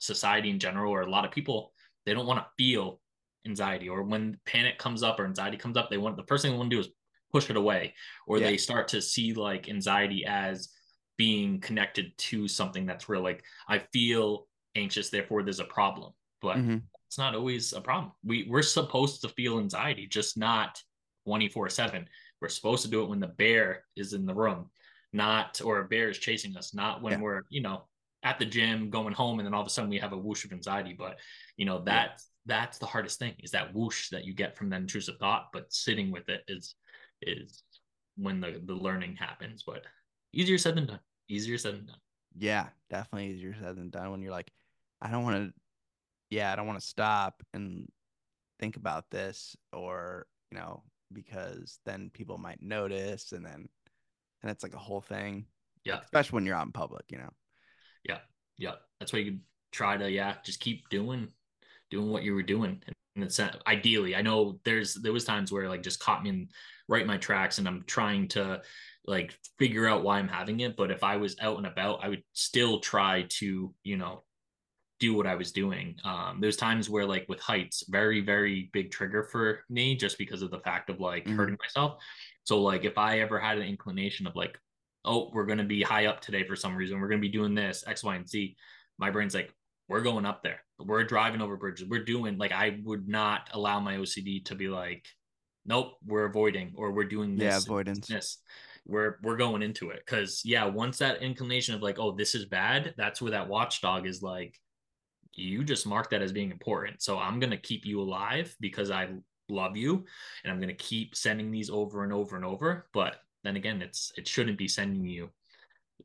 [0.07, 1.73] society in general or a lot of people
[2.05, 3.01] they don't want to feel
[3.47, 6.53] anxiety or when panic comes up or anxiety comes up they want the first thing
[6.53, 6.89] they want to do is
[7.33, 7.95] push it away
[8.27, 8.47] or Yeah.
[8.49, 10.73] they start to see like anxiety as
[11.19, 16.57] being connected to something that's real like i feel anxious therefore there's a problem but
[16.59, 16.83] Mhm.
[17.07, 20.83] it's not always a problem we we're supposed to feel anxiety just not
[21.25, 22.09] 24 7
[22.41, 24.71] we're supposed to do it when the bear is in the room
[25.13, 27.21] not or a bear is chasing us not when Yeah.
[27.21, 27.89] we're you know
[28.27, 30.45] at the gym going home and then all of a sudden we have a whoosh
[30.45, 31.19] of anxiety but
[31.57, 32.09] you know Yeah.
[32.09, 35.47] that that's the hardest thing is that whoosh that you get from that intrusive thought
[35.53, 36.75] but sitting with it is
[37.23, 37.63] is
[38.17, 39.85] when the the learning happens but
[40.33, 42.01] easier said than done easier said than done
[42.39, 44.53] Yeah, definitely easier said than done when you're like,
[45.01, 45.55] I don't want to,
[46.31, 47.89] yeah, I don't want to stop and
[48.61, 53.69] think about this or, you know, because then people might notice and then,
[54.43, 55.47] and it's like a whole thing.
[55.85, 56.01] Yeah.
[56.05, 57.31] Especially when you're out in public, you know.
[58.09, 58.19] Yeah
[58.59, 58.75] Yeah.
[58.99, 59.41] that's why you could
[59.73, 61.29] try to yeah just keep doing
[61.91, 65.51] doing what you were doing and and it's ideally i know there's there was times
[65.51, 66.49] where like just caught me in
[66.89, 68.61] right in my tracks and i'm trying to
[69.07, 72.09] like figure out why i'm having it but if i was out and about i
[72.09, 74.23] would still try to you know
[75.01, 78.91] do what i was doing um there's times where like with heights very very big
[78.91, 81.37] trigger for me just because of the fact of like mm-hmm.
[81.37, 81.99] hurting myself
[82.45, 84.59] so like if i ever had an inclination of like
[85.07, 87.33] oh we're going to be high up today for some reason we're going to be
[87.33, 88.57] doing this x y and z
[88.99, 89.53] my brain's like
[89.89, 90.61] we're going up there.
[90.79, 91.89] We're driving over bridges.
[91.89, 95.07] We're doing like I would not allow my OCD to be like,
[95.65, 97.45] nope, we're avoiding or we're doing this.
[97.45, 98.07] Yeah, avoidance.
[98.07, 98.39] This.
[98.85, 100.05] We're we're going into it.
[100.07, 104.07] Cause yeah, once that inclination of like, oh, this is bad, that's where that watchdog
[104.07, 104.57] is like,
[105.35, 107.03] you just mark that as being important.
[107.03, 109.09] So I'm gonna keep you alive because I
[109.49, 110.05] love you
[110.45, 112.89] and I'm gonna keep sending these over and over and over.
[112.93, 113.17] But
[113.47, 115.31] then again, it's it shouldn't be sending you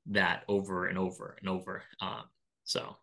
[0.08, 1.84] that over and over and over.
[2.00, 2.24] Um,
[2.64, 2.96] so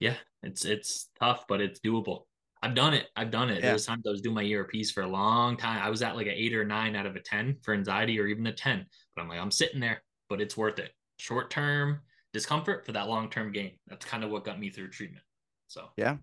[0.00, 2.22] yeah, it's it's tough, but it's doable.
[2.62, 3.06] I've done it.
[3.14, 3.62] I've done it.
[3.62, 3.72] Yeah.
[3.72, 5.80] was times I was doing my ERPs for a long time.
[5.80, 8.26] I was at like an eight or nine out of a 10 for anxiety or
[8.26, 8.84] even a 10.
[9.14, 10.90] But I'm like, I'm sitting there, but it's worth it.
[11.18, 12.00] Short term
[12.32, 13.72] discomfort for that long term gain.
[13.86, 15.24] That's kind of what got me through treatment.
[15.68, 16.16] So, yeah.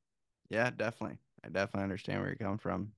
[0.49, 1.19] Yeah, definitely.
[1.43, 2.91] I definitely understand where you're coming from.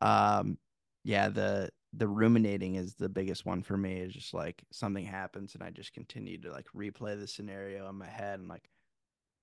[0.00, 0.58] Um,
[1.04, 4.00] yeah, the the ruminating is the biggest one for me.
[4.00, 7.96] Is just like something happens and I just continue to like replay the scenario in
[7.96, 8.68] my head and like,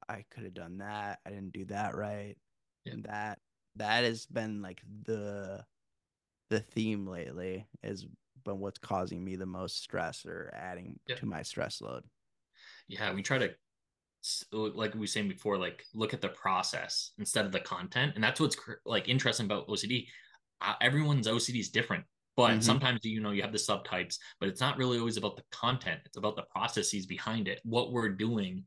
[0.08, 1.20] I could have done that.
[1.26, 2.36] I didn't do that right.
[2.86, 2.94] Yeah.
[2.94, 3.40] And that
[3.76, 5.64] that has been like the
[6.50, 8.08] the theme lately is
[8.44, 11.16] been what's causing me the most stress or adding yeah.
[11.16, 12.04] to my stress load.
[12.88, 13.52] Yeah, we try to
[14.52, 18.24] like we were saying before, like look at the process instead of the content, and
[18.24, 20.08] that's what's like interesting about OCD.
[20.62, 22.04] Uh, everyone's OCD is different,
[22.36, 22.62] but mm-hmm.
[22.62, 26.02] sometimes you know you have the subtypes, but it's not really always about the content.
[26.06, 28.64] It's about the processes behind it, what we're doing,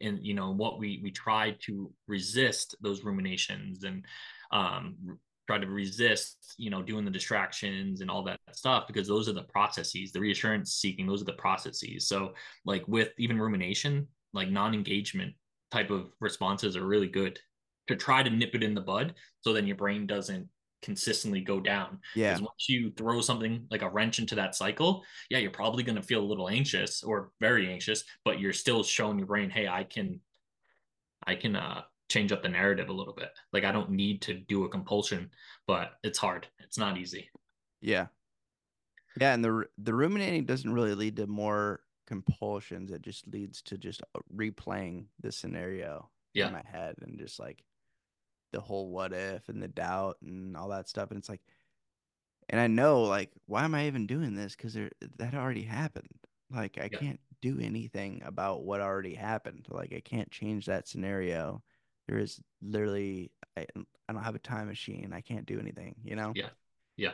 [0.00, 4.04] and you know what we we try to resist those ruminations and
[4.50, 9.28] um, try to resist you know doing the distractions and all that stuff because those
[9.28, 12.32] are the processes the reassurance seeking those are the processes so
[12.64, 15.32] like with even rumination like non-engagement
[15.70, 17.38] type of responses are really good
[17.86, 20.48] to try to nip it in the bud so then your brain doesn't
[20.82, 21.98] consistently go down.
[22.14, 22.32] Yeah.
[22.32, 25.96] Because once you throw something like a wrench into that cycle, yeah, you're probably going
[25.96, 29.68] to feel a little anxious or very anxious, but you're still showing your brain, hey,
[29.68, 30.20] I can,
[31.26, 33.30] I can uh, change up the narrative a little bit.
[33.52, 35.30] Like I don't need to do a compulsion,
[35.66, 36.46] but it's hard.
[36.60, 37.28] It's not easy.
[37.80, 38.06] Yeah.
[39.18, 42.90] Yeah, and the the ruminating doesn't really lead to more compulsions.
[42.90, 46.48] It just leads to just uh, replaying the scenario yeah.
[46.48, 47.64] in my head and just like
[48.52, 51.10] the whole what if and the doubt and all that stuff.
[51.10, 51.42] And it's like,
[52.48, 54.54] and I know like, why am I even doing this?
[54.54, 54.76] Because
[55.18, 56.08] that already happened.
[56.50, 56.98] Like I yeah.
[56.98, 59.66] can't do anything about what already happened.
[59.68, 61.62] Like I can't change that scenario.
[62.06, 63.66] There is literally I,
[64.08, 65.12] I don't have a time machine.
[65.12, 65.96] I can't do anything.
[66.04, 66.32] You know.
[66.36, 66.50] Yeah.
[66.96, 67.12] Yeah.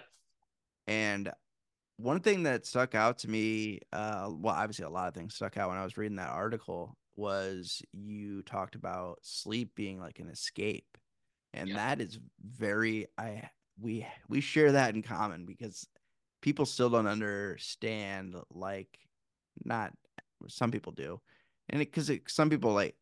[0.87, 1.33] And
[1.97, 5.57] one thing that stuck out to me, uh, well, obviously a lot of things stuck
[5.57, 10.29] out when I was reading that article was you talked about sleep being like an
[10.29, 10.92] escape
[11.55, 11.77] and yeah.
[11.77, 13.43] that is very i
[13.81, 15.87] we we share that in common because
[16.41, 18.99] people still don't understand like
[19.65, 19.93] not
[20.49, 21.21] some people do.
[21.69, 22.97] And because some people like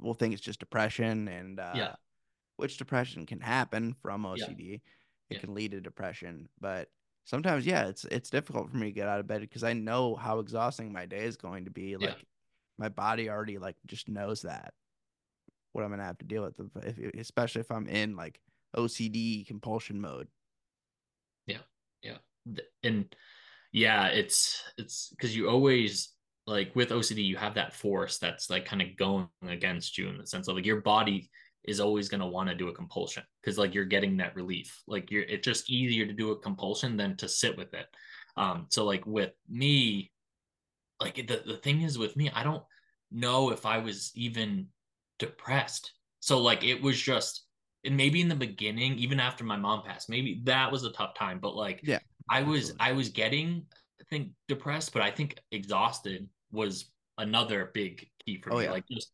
[0.00, 1.94] will think it's just depression and uh yeah.
[2.56, 4.76] which depression can happen from ocd yeah.
[5.30, 6.88] it can lead to depression but
[7.24, 10.14] sometimes yeah it's it's difficult for me to get out of bed because i know
[10.14, 12.24] how exhausting my day is going to be like
[12.78, 14.74] my body already like just knows that
[15.76, 16.54] what I'm gonna have to deal with,
[16.84, 18.40] if, especially if I'm in like
[18.76, 20.28] OCD compulsion mode.
[21.46, 21.58] Yeah,
[22.02, 22.18] yeah,
[22.82, 23.14] and
[23.72, 26.12] yeah, it's it's because you always
[26.46, 30.18] like with OCD, you have that force that's like kind of going against you in
[30.18, 31.30] the sense of like your body
[31.64, 34.82] is always going to want to do a compulsion because like you're getting that relief.
[34.86, 37.86] Like you're it's just easier to do a compulsion than to sit with it.
[38.36, 40.10] Um so like with me
[41.00, 42.62] like the, the thing is with me i don't
[43.10, 44.66] know if i was even
[45.18, 45.92] depressed.
[46.20, 47.44] So like it was just
[47.84, 51.14] and maybe in the beginning, even after my mom passed, maybe that was a tough
[51.14, 51.38] time.
[51.40, 52.00] But like yeah,
[52.30, 52.86] I was absolutely.
[52.86, 53.66] I was getting
[54.00, 58.64] I think depressed, but I think exhausted was another big key for oh, me.
[58.64, 58.72] Yeah.
[58.72, 59.10] Like just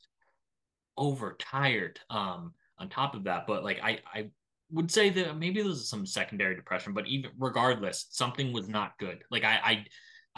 [0.97, 1.99] overtired.
[2.11, 3.47] Um on top of that.
[3.47, 4.31] But like I I
[4.71, 8.99] would say that maybe there was some secondary depression, but even regardless, something was not
[8.99, 9.23] good.
[9.31, 9.85] Like I I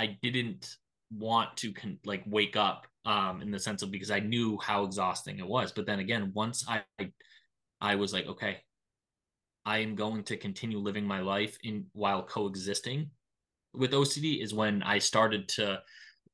[0.05, 0.77] I didn't
[1.11, 4.85] want to con- like wake up um, in the sense of because I knew how
[4.85, 5.73] exhausting it was.
[5.73, 6.83] But then again, once I
[7.81, 8.59] I was like, okay,
[9.65, 13.11] I am going to continue living my life in while coexisting
[13.75, 15.81] with OCD is when I started to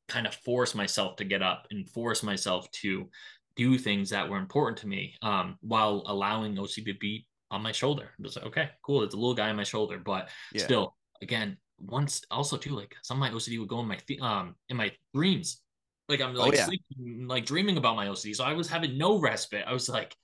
[0.09, 3.09] kind of force myself to get up and force myself to
[3.57, 7.73] do things that were important to me um, while allowing OCD to be on my
[7.73, 8.11] shoulder.
[8.19, 9.03] I Just like, okay, cool.
[9.03, 10.65] It's a little guy on my shoulder, but yeah.
[10.65, 14.21] still, again, once also too, like some of my OCD would go in my th-
[14.21, 15.63] um in my dreams.
[16.11, 16.65] Like I'm oh, like oh, yeah.
[16.67, 18.35] sleeping, like dreaming about my OCD.
[18.35, 19.65] So I was having no respite.
[19.67, 20.15] I was like,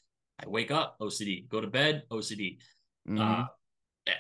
[0.43, 2.59] I wake up, OCD, go to bed, OCD.
[3.09, 3.21] Mm-hmm.
[3.21, 3.45] Uh,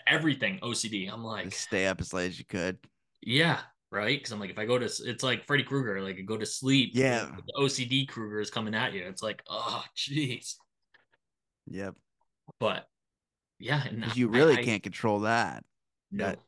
[0.06, 1.12] everything OCD.
[1.12, 2.78] I'm like Just stay up as late as you could.
[3.20, 3.58] Yeah,
[3.90, 4.18] right?
[4.18, 6.46] Because I'm like, if I go to, it's like Freddy Krueger, like I go to
[6.46, 6.92] sleep.
[6.94, 7.26] Yeah.
[7.46, 9.04] The OCD Krueger is coming at you.
[9.04, 10.54] It's like, oh, jeez.
[11.66, 11.96] Yep.
[12.60, 12.86] But
[13.58, 15.64] yeah, because you really I, can't control that.
[16.12, 16.26] No.
[16.26, 16.38] That,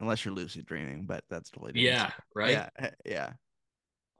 [0.00, 1.98] unless you're lucid dreaming, but that's totally different.
[1.98, 2.50] Yeah, right.
[2.50, 3.30] Yeah, yeah.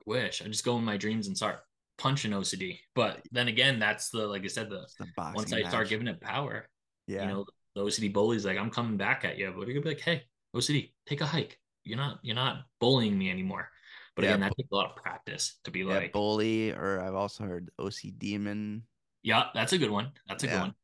[0.09, 1.61] Wish I just go in my dreams and start
[1.99, 2.79] punching OCD.
[2.95, 5.69] But then again, that's the like I said, the, the once I match.
[5.69, 6.67] start giving it power,
[7.07, 7.45] yeah, you know,
[7.75, 9.53] the OCD bully's like, I'm coming back at you.
[9.55, 10.23] But you're gonna be like, hey,
[10.57, 11.61] OCD, take a hike.
[11.85, 13.69] You're not you're not bullying me anymore.
[14.17, 17.01] But yeah, again, that takes a lot of practice to be yeah, like bully, or
[17.01, 18.83] I've also heard OC demon.
[19.23, 20.13] Yeah, that's a good one.
[20.27, 20.53] That's a yeah.
[20.55, 20.75] good one.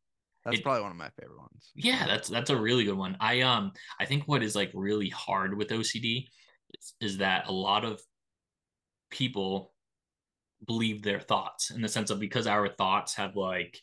[0.45, 1.73] That's it, probably one of my favorite ones.
[1.75, 3.17] Yeah, that's that's a really good one.
[3.21, 6.29] I um I think what is like really hard with OCD
[6.79, 8.01] is, is that a lot of
[9.15, 9.73] people
[10.67, 13.81] believe their thoughts in the sense of because our thoughts have like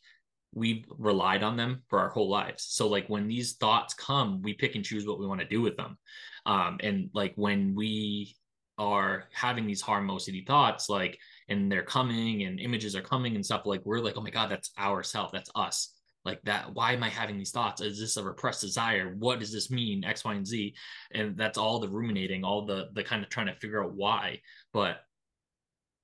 [0.53, 2.65] we've relied on them for our whole lives.
[2.67, 5.61] So like when these thoughts come, we pick and choose what we want to do
[5.61, 5.97] with them.
[6.45, 8.36] Um, and like when we
[8.77, 11.17] are having these harm OCD thoughts, like
[11.47, 14.51] and they're coming and images are coming and stuff, like we're like, oh my God,
[14.51, 15.93] that's our self, that's us.
[16.25, 17.82] Like that, why am I having these thoughts?
[17.82, 19.15] Is this a repressed desire?
[19.17, 20.03] What does this mean?
[20.03, 20.75] X, Y, and Z.
[21.13, 24.41] And that's all the ruminating, all the the kind of trying to figure out why.
[24.71, 24.97] But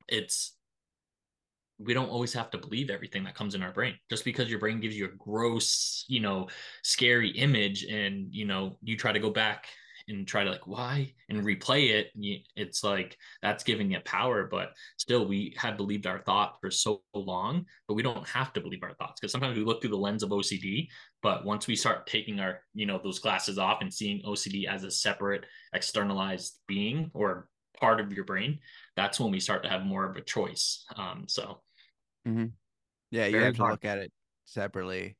[0.07, 0.53] it's
[1.79, 3.93] we don't always have to believe everything that comes in our brain.
[4.09, 6.47] Just because your brain gives you a gross you know
[6.83, 9.67] scary image and you know you try to go back
[10.07, 11.13] and try to like why?
[11.29, 12.11] and replay it
[12.55, 17.01] it's like that's giving it power but still we have believed our thought for so
[17.13, 19.97] long but we don't have to believe our thoughts because sometimes we look through the
[19.97, 20.87] lens of ocd
[21.21, 24.85] but once we start taking our you know those glasses off and seeing ocd as
[24.85, 27.49] a separate externalized being or
[27.79, 28.59] part of your brain
[28.95, 31.61] that's when we start to have more of a choice um so
[32.27, 32.45] Mm-hmm.
[33.11, 34.11] Yeah, you have to look at it
[34.43, 35.15] separately,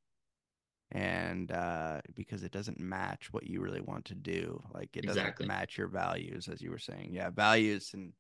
[0.92, 4.62] and uh, because it doesn't match what you really want to do.
[4.74, 5.46] Like it doesn't exactly.
[5.46, 7.12] match your values, as you were saying.
[7.14, 8.12] Yeah, values and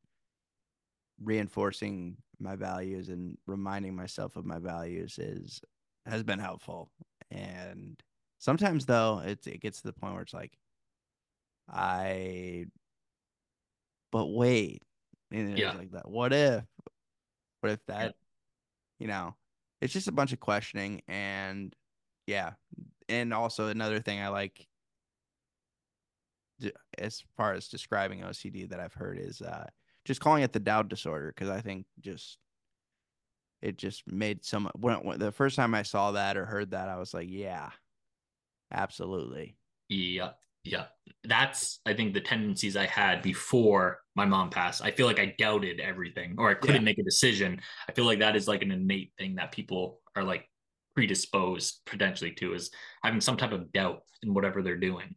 [1.21, 5.59] reinforcing my values and reminding myself of my values is
[6.05, 6.89] has been helpful.
[7.29, 8.01] And
[8.37, 10.57] sometimes though, it it gets to the point where it's like,
[11.69, 12.67] I,
[14.11, 14.81] but wait,
[15.31, 15.73] and it's yeah.
[15.73, 16.09] like that.
[16.09, 16.63] What if?
[17.61, 18.15] What if that
[18.99, 19.35] you know,
[19.81, 21.75] it's just a bunch of questioning and
[22.25, 22.51] yeah.
[23.09, 24.67] And also another thing I like
[26.97, 29.67] as far as describing OCD that I've heard is uh,
[30.05, 32.37] just calling it the doubt disorder because I think just
[33.61, 36.89] it just made some when, when, the first time I saw that or heard that
[36.89, 37.69] I was like, yeah,
[38.73, 39.55] absolutely.
[39.89, 40.31] Yeah,
[40.71, 40.85] yeah.
[41.23, 44.83] That's I think the tendencies I had before my mom passed.
[44.83, 46.81] I feel like I doubted everything or I couldn't yeah.
[46.81, 47.59] make a decision.
[47.89, 50.49] I feel like that is like an innate thing that people are like
[50.95, 52.71] predisposed potentially to is
[53.03, 55.15] having some type of doubt in whatever they're doing.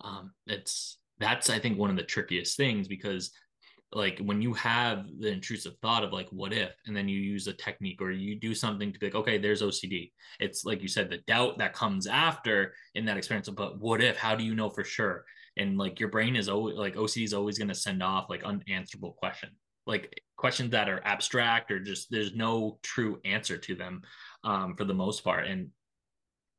[0.00, 3.30] Um, it's that's I think one of the trickiest things because
[3.94, 7.46] like when you have the intrusive thought of like what if and then you use
[7.46, 10.88] a technique or you do something to be like okay there's ocd it's like you
[10.88, 14.54] said the doubt that comes after in that experience but what if how do you
[14.54, 15.24] know for sure
[15.56, 18.44] and like your brain is always like OCD is always going to send off like
[18.44, 19.52] unanswerable questions,
[19.86, 24.02] like questions that are abstract or just there's no true answer to them
[24.44, 25.46] um, for the most part.
[25.46, 25.68] And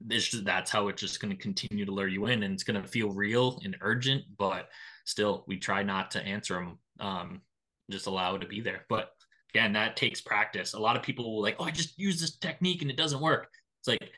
[0.09, 2.63] it's just that's how it's just going to continue to lure you in, and it's
[2.63, 4.69] going to feel real and urgent, but
[5.05, 6.77] still we try not to answer them.
[6.99, 7.41] Um,
[7.89, 8.85] just allow it to be there.
[8.89, 9.09] But
[9.53, 10.73] again, that takes practice.
[10.73, 13.21] A lot of people will like, oh, I just use this technique and it doesn't
[13.21, 13.47] work.
[13.81, 14.11] It's like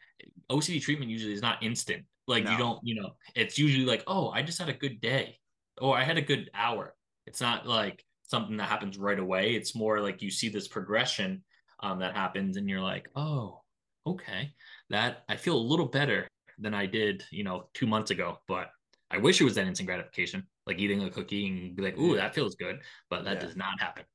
[0.52, 2.06] OCD treatment usually is not instant.
[2.28, 2.52] Like no.
[2.52, 5.38] you don't, you know, it's usually like, oh, I just had a good day,
[5.80, 6.96] or I had a good hour.
[7.28, 9.56] It's not like something that happens right away.
[9.56, 11.44] It's more like you see this progression
[11.82, 13.62] um, that happens, and you're like, oh,
[14.08, 14.54] okay,
[14.90, 18.40] that I feel a little better than I did, you know, two months ago.
[18.48, 18.70] But
[19.12, 22.16] I wish it was that instant gratification, like eating a cookie and be like, ooh,
[22.16, 22.80] that feels good.
[23.10, 23.40] But that yeah.
[23.42, 24.06] does not happen.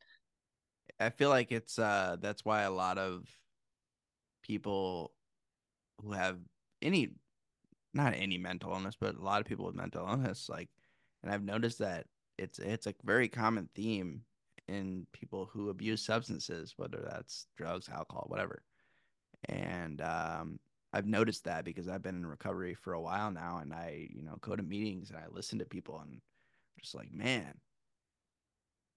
[0.98, 3.24] I feel like it's uh that's why a lot of
[4.42, 5.12] people
[6.03, 6.38] who have
[6.82, 7.11] any
[7.94, 10.68] not any mental illness, but a lot of people with mental illness, like,
[11.22, 12.07] and I've noticed that
[12.38, 14.22] it's it's a very common theme
[14.68, 18.62] in people who abuse substances, whether that's drugs, alcohol, whatever.
[19.48, 20.61] And um,
[20.92, 24.22] I've noticed that because I've been in recovery for a while now, and I, you
[24.22, 26.20] know, go to meetings and I listen to people, and
[26.81, 27.55] just like, man,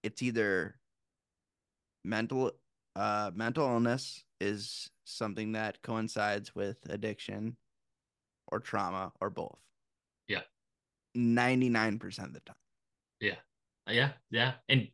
[0.02, 0.76] it's either
[2.04, 2.52] mental
[2.96, 7.56] uh, mental illness is something that coincides with addiction
[8.48, 9.58] or trauma or both.
[10.28, 10.42] Yeah.
[11.16, 12.56] 99% of the time.
[13.20, 13.36] Yeah.
[13.88, 14.12] Yeah.
[14.30, 14.52] Yeah.
[14.68, 14.88] And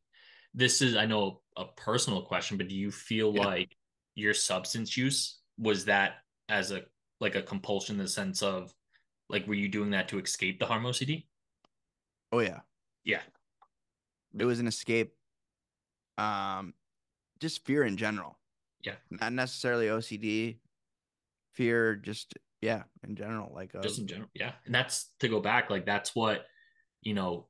[0.54, 3.44] this is, I know, a personal question, but do you feel Yeah.
[3.44, 3.76] like
[4.14, 6.82] your substance use was that as a
[7.20, 8.74] like a compulsion in the sense of
[9.28, 11.26] like were you doing that to escape the harm OCD?
[12.32, 12.60] Oh yeah.
[13.04, 13.22] Yeah.
[14.38, 15.14] It was an escape.
[16.18, 16.74] Um
[17.40, 18.38] just fear in general.
[18.82, 18.96] Yeah.
[19.10, 20.58] Not necessarily OCD.
[21.54, 23.52] Fear just yeah, in general.
[23.54, 24.28] Like uh, Just in general.
[24.34, 24.52] Yeah.
[24.66, 26.44] And that's to go back, like that's what,
[27.00, 27.48] you know,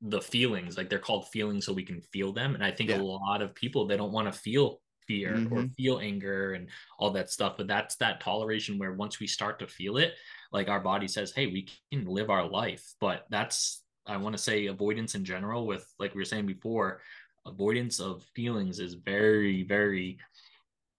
[0.00, 2.54] the feelings, like they're called feelings so we can feel them.
[2.54, 3.00] And I think Yeah.
[3.00, 5.74] a lot of people they don't want to feel fear or Mhm.
[5.74, 7.56] feel anger and all that stuff.
[7.58, 10.14] But that's that toleration where once we start to feel it,
[10.52, 12.94] like our body says, hey, we can live our life.
[12.98, 17.00] But that's I want to say avoidance in general, with like we were saying before,
[17.46, 20.18] avoidance of feelings is very, very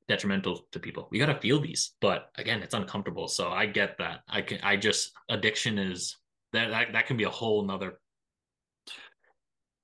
[0.07, 1.07] detrimental to people.
[1.11, 3.27] We got to feel these, but again, it's uncomfortable.
[3.27, 4.21] So I get that.
[4.27, 6.17] I can, I just, addiction is
[6.51, 7.99] that, that, that can be a whole nother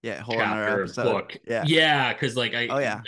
[0.01, 1.03] yeah, whole another chapter episode.
[1.03, 1.37] book.
[1.45, 1.63] Yeah.
[1.65, 2.13] Yeah.
[2.13, 3.01] Cause like I, Oh, yeah.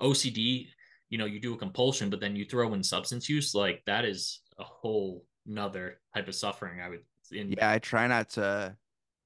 [0.00, 0.68] OCD,
[1.10, 3.54] you know, you do a compulsion, but then you throw in substance use.
[3.54, 6.80] Like that is a whole nother type of suffering.
[6.80, 7.00] I would,
[7.30, 8.76] in, Yeah, I try not to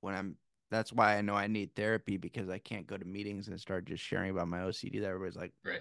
[0.01, 0.37] when I'm
[0.71, 3.87] that's why I know I need therapy because I can't go to meetings and start
[3.87, 5.81] just sharing about my OCD that everybody's like, right.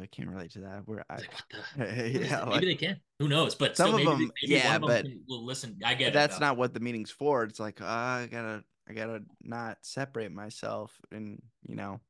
[0.00, 0.82] I can't relate to that.
[0.86, 2.98] Where I Like, what the- yeah, like, maybe they can.
[3.18, 3.54] Who knows?
[3.54, 5.78] But Some of them- maybe yeah, of but- will listen.
[5.84, 6.12] I get but it.
[6.14, 7.44] that's not what the meeting's for.
[7.44, 12.00] It's like, uh, I gotta I gotta not separate myself and, you know,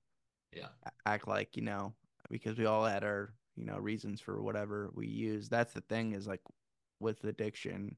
[0.53, 0.69] Yeah.
[1.05, 1.95] act like, you know,
[2.31, 5.49] because we all had our, you know, reasons for whatever we use.
[5.49, 6.41] That's the thing is like
[7.01, 7.97] with addiction,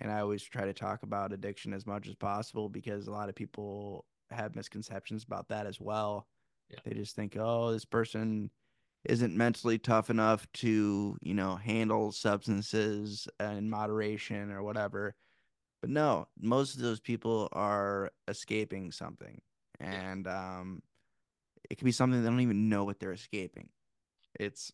[0.00, 3.28] and I always try to talk about addiction as much as possible because a lot
[3.28, 6.26] of people have misconceptions about that as well.
[6.70, 6.78] Yeah.
[6.84, 8.50] They just think, oh, this person
[9.04, 15.14] isn't mentally tough enough to, you know, handle substances in moderation or whatever.
[15.80, 19.40] But no, most of those people are escaping something.
[19.78, 20.82] And um
[21.68, 23.68] it could be something they don't even know what they're escaping.
[24.38, 24.72] It's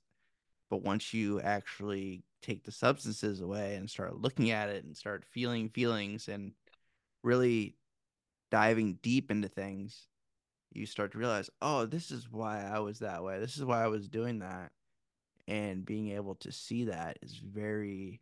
[0.70, 5.24] but once you actually take the substances away and start looking at it and start
[5.24, 6.52] feeling feelings and
[7.22, 7.76] really
[8.50, 10.06] diving deep into things,
[10.72, 13.40] you start to realize, oh, this is why I was that way.
[13.40, 14.70] This is why I was doing that.
[15.48, 18.20] And being able to see that is very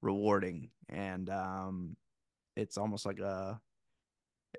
[0.00, 0.70] rewarding.
[0.88, 1.96] And um
[2.56, 3.60] it's almost like a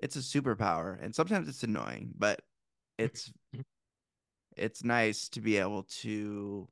[0.02, 1.02] it's a superpower.
[1.02, 2.42] And sometimes it's annoying, but
[2.98, 3.32] it's
[4.56, 6.68] it's nice to be able to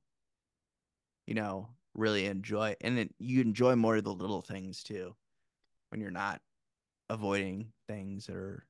[1.28, 5.14] you know really enjoy and it, you enjoy more of the little things too
[5.90, 6.40] when you're not
[7.10, 8.64] avoiding things or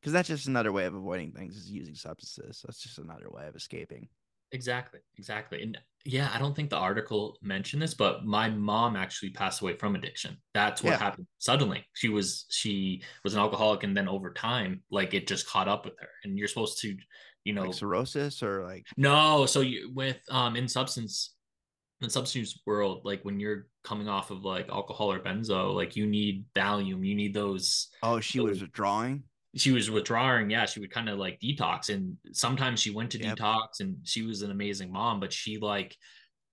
[0.00, 3.48] because that's just another way of avoiding things is using substances that's just another way
[3.48, 4.08] of escaping
[4.52, 5.62] Exactly, exactly.
[5.62, 5.76] And
[6.06, 9.94] yeah, I don't think the article mentioned this, but my mom actually passed away from
[9.94, 10.38] addiction.
[10.54, 10.98] That's what Yeah.
[11.00, 11.84] happened suddenly.
[11.92, 15.84] She was she was an alcoholic and then over time, like it just caught up
[15.84, 16.08] with her.
[16.24, 16.96] And you're supposed to,
[17.44, 21.34] you know, like cirrhosis or like no, so you with um in substance
[22.00, 26.06] in substance world, like when you're coming off of like alcohol or benzo, like you
[26.06, 29.22] need Valium, you need those oh she was withdrawing
[29.56, 33.18] she was withdrawing yeah she would kind of like detox and sometimes she went to
[33.18, 33.38] Yep.
[33.38, 35.96] detox and she was an amazing mom but she like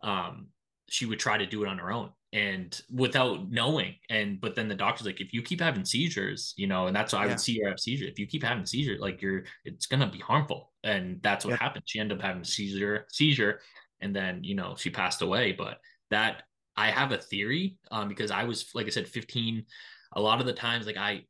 [0.02, 0.48] um
[0.90, 4.68] she would try to do it on her own and without knowing and but then
[4.68, 7.32] the doctor's like if you keep having seizures you know and that's why i Yeah.
[7.32, 10.20] would see her have seizure if you keep having seizure like you're it's gonna be
[10.20, 11.60] harmful and that's what Yep.
[11.60, 13.60] happened she ended up having seizure seizure
[14.06, 15.80] and then you know she passed away but
[16.12, 16.44] that
[16.78, 19.66] i have a theory um because i was like i said 15
[20.14, 21.22] a lot of the times like i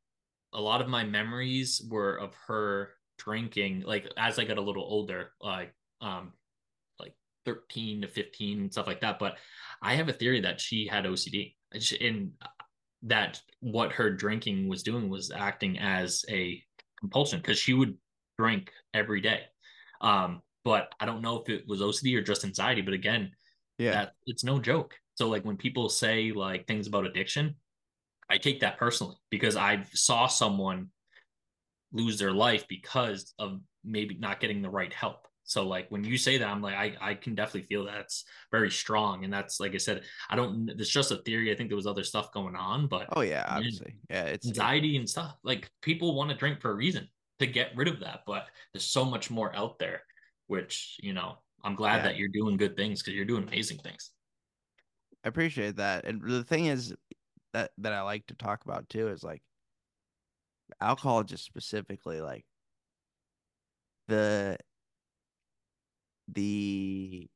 [0.53, 4.83] a lot of my memories were of her drinking like as i got a little
[4.83, 6.33] older like um
[6.99, 7.13] like
[7.45, 9.37] 13 to 15 and stuff like that but
[9.81, 11.55] i have a theory that she had ocd
[12.01, 12.31] and
[13.03, 16.61] that what her drinking was doing was acting as a
[16.99, 17.95] compulsion because she would
[18.37, 19.41] drink every day
[20.01, 23.31] um but i don't know if it was ocd or just anxiety but again
[23.77, 24.95] yeah that it's no joke.
[25.15, 27.55] So like when people say like things about addiction,
[28.29, 30.89] I take that personally because I saw someone
[31.93, 35.27] lose their life because of maybe not getting the right help.
[35.43, 38.71] So like when you say that, I'm like I I can definitely feel that's very
[38.71, 40.69] strong, and that's like I said, I don't.
[40.69, 41.51] It's just a theory.
[41.51, 44.97] I think there was other stuff going on, but oh yeah obviously yeah it's anxiety
[44.97, 47.07] and stuff like people want to drink for a reason
[47.39, 50.01] to get rid of that, but there's so much more out there,
[50.47, 52.03] which you know I'm glad Yeah.
[52.03, 54.11] that you're doing good things because you're doing amazing things.
[55.23, 56.05] I appreciate that.
[56.05, 56.93] And the thing is
[57.53, 59.41] that that I like to talk about too is like
[60.81, 62.45] alcohol just specifically like
[64.07, 64.57] the
[66.27, 67.27] the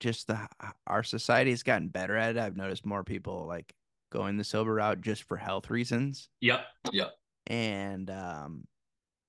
[0.00, 0.48] just the
[0.86, 2.40] our society has gotten better at it.
[2.40, 3.74] I've noticed more people like
[4.10, 6.28] going the sober route just for health reasons.
[6.40, 6.66] Yep.
[6.92, 7.14] Yep.
[7.46, 8.64] And um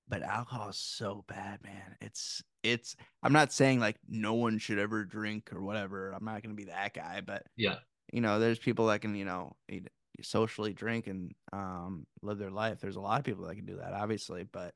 [0.08, 1.96] but alcohol is so bad, man.
[2.00, 6.12] It's it's I'm not saying like no one should ever drink or whatever.
[6.12, 7.76] I'm not going to be that guy, but Yeah.
[8.12, 9.56] you know, there's people that can, you know,
[10.22, 12.80] socially drink and um live their life.
[12.80, 14.74] There's a lot of people that can do that, obviously, but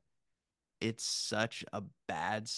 [0.81, 2.49] it's such a bad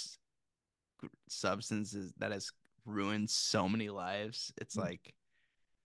[1.28, 2.50] substance is- that has
[2.84, 4.52] ruined so many lives.
[4.60, 4.80] It's Mm.
[4.82, 5.14] like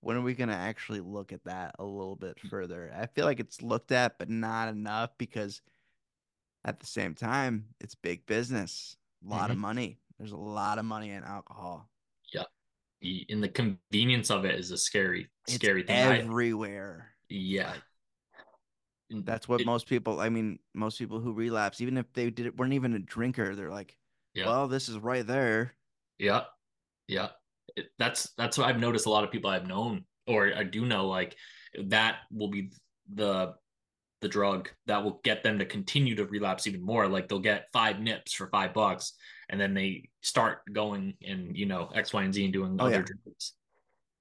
[0.01, 2.93] when are we going to actually look at that a little bit further?
[2.93, 5.61] I feel like it's looked at but not enough because
[6.63, 8.97] at the same time, it's big business.
[9.25, 9.99] A lot of money.
[10.17, 11.89] There's a lot of money in alcohol.
[12.33, 12.43] Yeah.
[13.29, 15.95] And the convenience of it is a scary, It's scary thing.
[16.07, 17.13] I- everywhere.
[17.29, 17.73] yeah.
[19.09, 20.19] That's what it- most people.
[20.19, 23.71] I mean, most people who relapse, even if they did weren't even a drinker, they're
[23.71, 23.95] like,
[24.33, 24.47] Yeah.
[24.47, 25.75] "Well, this is right there."
[26.17, 26.45] Yeah,
[27.07, 27.29] yeah.
[27.77, 29.05] It, that's that's what I've noticed.
[29.05, 31.37] A lot of people I've known or I do know, like
[31.85, 32.71] that will be
[33.13, 33.55] the
[34.21, 37.07] the drug that will get them to continue to relapse even more.
[37.07, 39.13] Like they'll get five nips for five bucks,
[39.49, 42.85] and then they start going and you know X, Y, and Z and doing Oh,
[42.85, 43.01] other yeah.
[43.23, 43.53] drugs.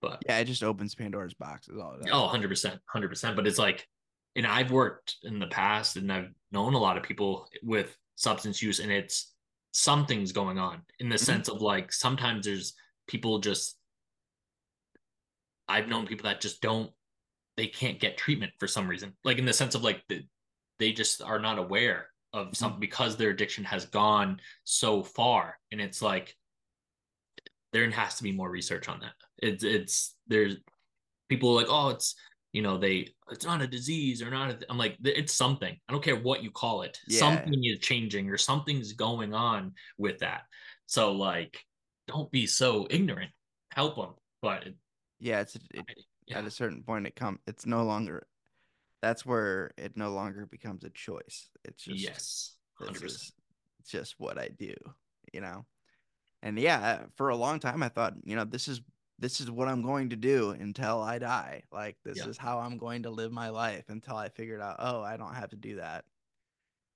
[0.02, 1.68] But Yeah, it just opens Pandora's box.
[1.68, 1.96] Is all.
[2.12, 2.78] Oh, 100%.
[2.94, 3.34] 100%.
[3.36, 3.88] But it's like,
[4.36, 8.60] and I've worked in the past and I've known a lot of people with substance
[8.62, 9.32] use, and it's
[9.72, 11.20] something's going on in the Mhm.
[11.20, 12.74] sense of like sometimes there's
[13.06, 13.78] people just,
[15.68, 16.92] I've known people that just don't,
[17.56, 19.14] they can't get treatment for some reason.
[19.24, 20.22] Like in the sense of like, the,
[20.78, 22.54] they just are not aware of mm-hmm.
[22.54, 25.58] something because their addiction has gone so far.
[25.72, 26.36] And it's like,
[27.72, 29.12] there has to be more research on that.
[29.38, 30.56] It's, it's, there's,
[31.28, 32.14] people like, oh, it's
[32.52, 34.50] you know, they it's not a disease or not.
[34.50, 35.76] A, I'm like, it's something.
[35.86, 36.98] I don't care what you call it.
[37.06, 37.18] Yeah.
[37.18, 40.44] Something is changing or something's going on with that.
[40.86, 41.60] So like,
[42.08, 43.30] don't be so ignorant.
[43.72, 44.14] Help them.
[44.40, 44.74] But it,
[45.20, 45.84] Yeah, it's it,
[46.26, 47.40] yeah, at a certain point, it come.
[47.46, 48.26] It's no longer.
[49.02, 51.48] That's where it no longer becomes a choice.
[51.64, 53.32] It's just yes, this hundred is
[53.88, 54.74] just what I do,
[55.32, 55.64] you know.
[56.42, 58.80] And yeah, uh, for a long time, I thought, you know, this is
[59.18, 61.62] this is what I'm going to do until I die.
[61.72, 62.26] Like this Yeah.
[62.26, 65.34] is how I'm going to live my life until I figured out, oh, I don't
[65.34, 66.04] have to do that.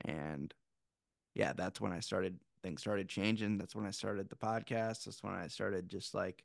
[0.04, 0.52] And
[1.34, 3.58] yeah, that's when I started things started changing.
[3.58, 5.04] That's when I started the podcast.
[5.04, 6.44] That's when I started just like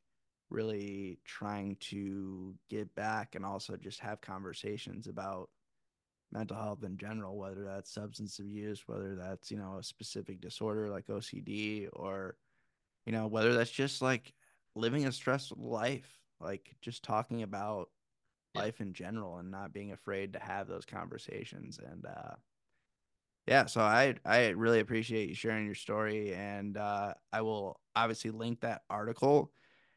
[0.50, 5.50] really trying to get back and also just have conversations about
[6.32, 10.90] mental health in general, whether that's substance abuse, whether that's, you know, a specific disorder
[10.90, 12.38] like OCD or,
[13.06, 14.34] you know, whether that's just like
[14.76, 17.92] living a stressful life, like just talking about
[18.54, 18.64] Yeah.
[18.64, 21.80] life in general and not being afraid to have those conversations.
[21.80, 22.38] And, uh,
[23.48, 28.32] yeah, so I I really appreciate you sharing your story, and uh, I will obviously
[28.32, 29.54] link that article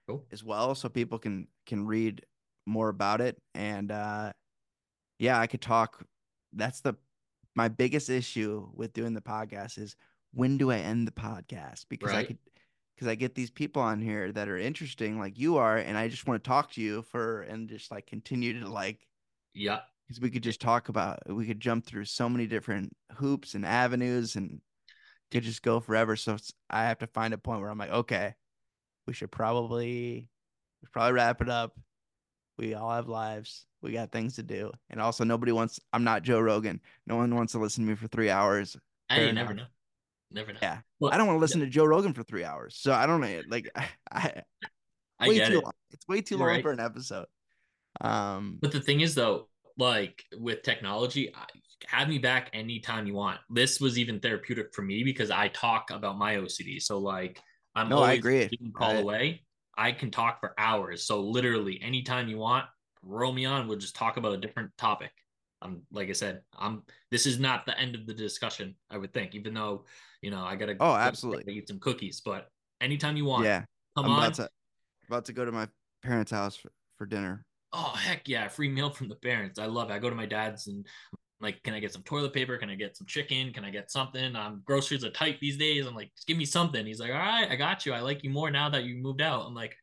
[0.08, 0.24] Cool.
[0.32, 2.24] as well, so people can can read
[2.66, 3.36] more about it.
[3.54, 4.32] And uh,
[5.18, 6.04] yeah, I could talk.
[6.52, 6.94] That's the
[7.54, 9.96] my biggest issue with doing the podcast is
[10.32, 11.86] when do I end the podcast?
[11.88, 12.38] Because I could
[12.94, 16.08] because I get these people on here that are interesting, like you are, and I
[16.08, 19.06] just want to talk to you for and just like continue to like
[19.54, 23.54] Yeah, because we could just talk about we could jump through so many different hoops
[23.54, 24.60] and avenues and
[25.30, 27.90] could just go forever so it's, i have to find a point where i'm like
[27.90, 28.34] okay
[29.08, 30.28] we should probably
[30.82, 31.74] we should probably wrap it up
[32.58, 36.22] we all have lives we got things to do and also nobody wants i'm not
[36.22, 38.76] joe rogan no one wants to listen to me for three hours
[39.08, 39.64] I you never know.
[40.30, 40.58] Never know.
[40.60, 43.06] yeah Well, i don't want to listen to joe rogan for three hours so i
[43.06, 44.42] don't know like i, I
[45.18, 45.64] I way get too it.
[45.64, 46.62] long it's way too You're long right.
[46.62, 47.26] for an episode
[48.02, 49.48] um But the thing is, though,
[49.78, 51.44] like with technology, I,
[51.86, 53.38] have me back anytime you want.
[53.48, 56.82] This was even therapeutic for me because I talk about my OCD.
[56.82, 57.40] So like,
[57.78, 58.48] I'm No, I agree.
[58.50, 59.42] you can call I- away.
[59.76, 61.04] I can talk for hours.
[61.04, 62.66] So literally, anytime you want,
[63.02, 63.68] roll me on.
[63.68, 65.12] We'll just talk about a different topic.
[65.62, 66.82] I'm like I said, I'm.
[67.10, 68.74] This is not the end of the discussion.
[68.90, 69.84] I would think, even though
[70.22, 70.76] you know I gotta.
[70.80, 71.54] Oh, absolutely.
[71.54, 72.48] Eat some cookies, but
[72.80, 73.64] anytime you want, yeah
[73.96, 74.18] come i'm on.
[74.18, 74.48] about to
[75.08, 75.66] about to go to my
[76.04, 79.90] parents house for, for dinner oh heck yeah free meal from the parents i love
[79.90, 80.86] it i go to my dad's and
[81.40, 82.56] like can i get some toilet paper?
[82.58, 83.52] Can i get some chicken?
[83.52, 84.34] Can i get something?
[84.36, 85.86] Um groceries are tight these days.
[85.86, 86.84] I'm like just give me something.
[86.84, 87.92] He's like all right i got you.
[87.92, 89.46] I like you more now that you moved out.
[89.46, 89.76] I'm like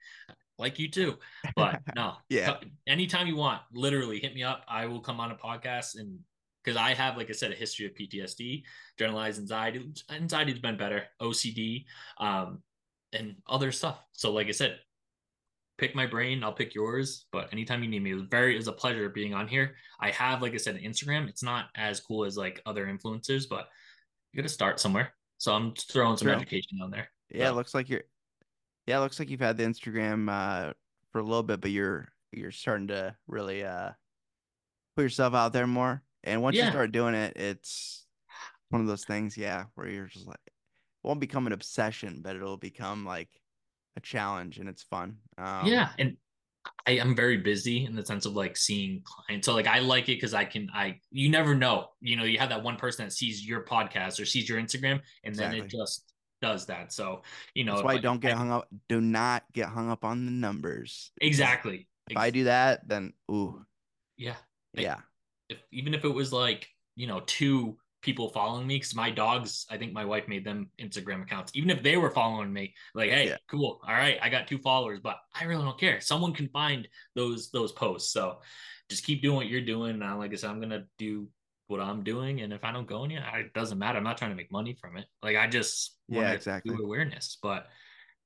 [0.58, 1.16] like you too.
[1.56, 2.58] But no Yeah.
[2.88, 4.64] anytime you want literally hit me up.
[4.68, 6.20] I will come on a podcast and
[6.64, 8.64] because i have like i said a history of ptsd
[8.98, 11.86] generalized anxiety anxiety's been better ocd
[12.18, 12.64] um
[13.14, 14.00] and other stuff.
[14.14, 14.80] So like i said
[15.78, 18.68] pick my brain i'll pick yours but anytime you need me it was very was
[18.68, 22.00] a pleasure being on here i have like i said an instagram it's not as
[22.00, 23.68] cool as like other influencers but
[24.32, 26.36] you gotta start somewhere so i'm throwing some True.
[26.36, 28.04] education on there Yeah, it looks like you're.
[28.86, 30.74] Yeah, it looks like you've had the Instagram uh,
[31.12, 33.90] for a little bit, but you're you're starting to really uh,
[34.96, 36.04] put yourself out there more.
[36.24, 38.06] And once you start doing it, it's
[38.70, 40.54] one of those things, yeah, where you're just like, it
[41.04, 43.30] won't become an obsession, but it'll become like
[43.96, 45.18] a challenge, and it's fun.
[45.38, 46.18] Um, yeah, and
[46.88, 49.46] I am very busy in the sense of like seeing clients.
[49.46, 51.90] So like I like it because I can I you never know.
[52.02, 55.00] You know, you have that one person that sees your podcast or sees your Instagram
[55.24, 56.12] and then it just
[56.42, 56.92] does that.
[56.92, 57.22] So,
[57.54, 58.68] you know, That's why you don't get I- hung up.
[58.90, 61.12] Do not get hung up on the numbers.
[61.22, 61.88] exactly.
[62.10, 63.64] If I do that, then ooh,
[64.18, 64.36] Yeah.
[64.76, 64.98] Like, yeah,
[65.50, 69.66] if even if it was like, you know, two people following me, because my dogs,
[69.70, 71.52] I think my wife made them Instagram accounts.
[71.56, 73.38] Even if they were following me, like, hey, Yeah.
[73.50, 73.82] cool.
[73.86, 76.00] All right, I got two followers, but I really don't care.
[76.00, 78.14] Someone can find those those posts.
[78.14, 78.40] So
[78.90, 80.00] just keep doing what you're doing.
[80.00, 81.28] Now, like I said, I'm gonna do
[81.68, 82.42] what I'm doing.
[82.42, 83.98] And if I don't go in yet, it doesn't matter.
[83.98, 85.08] I'm not trying to make money from it.
[85.24, 86.76] Like I just Yeah, exactly.
[86.76, 87.40] do awareness.
[87.42, 87.68] But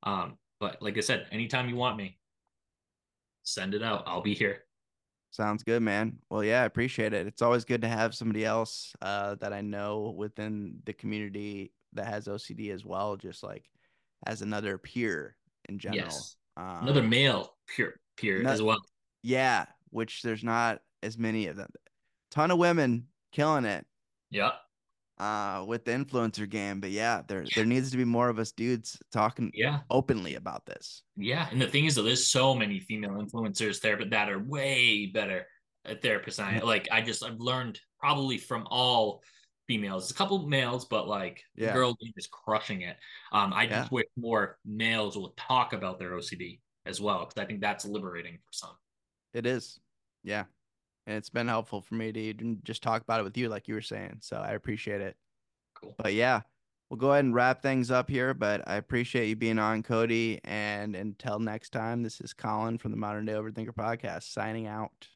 [0.04, 2.20] um, but like I said, anytime you want me,
[3.44, 4.04] send it out.
[4.06, 4.66] I'll be here.
[5.32, 6.18] Sounds good, man.
[6.30, 7.28] Well, yeah, I appreciate it.
[7.28, 12.08] It's always good to have somebody else uh, that I know within the community that
[12.08, 13.66] has OCD as well, just like
[14.26, 15.36] as another peer
[15.68, 16.04] in general.
[16.06, 16.36] Yes.
[16.58, 18.80] Um, Another male peer peer no- as well.
[19.24, 21.70] yeah, which there's not as many of them.
[22.32, 23.86] Ton of women killing it
[24.30, 24.52] Yeah.
[25.20, 28.52] Uh, with the influencer game, but yeah, there there needs to be more of us
[28.52, 29.80] dudes talking Yeah.
[29.90, 31.04] openly about this.
[31.18, 31.48] Yeah.
[31.52, 35.08] And the thing is, though, there's so many female influencers there, but that are way
[35.08, 35.46] better
[35.86, 36.40] at therapists.
[36.40, 39.22] I like, I just, I've learned probably from all
[39.68, 42.96] females, a couple males, but like the girl game is crushing it.
[43.32, 47.46] Um, I just wish more males will talk about their OCD as well, because I
[47.46, 48.76] think that's liberating for some.
[49.34, 49.80] It is.
[50.24, 50.46] Yeah.
[51.10, 53.68] And it's been helpful for me to even just talk about it with you, like
[53.68, 54.18] you were saying.
[54.22, 55.16] So I appreciate it.
[55.74, 55.96] Cool.
[55.98, 56.42] But yeah,
[56.88, 58.36] we'll go ahead and wrap things up here.
[58.36, 60.40] But I appreciate you being on, Cody.
[60.44, 65.08] And until next time, this is Colin from the Modern Day Overthinker podcast signing out.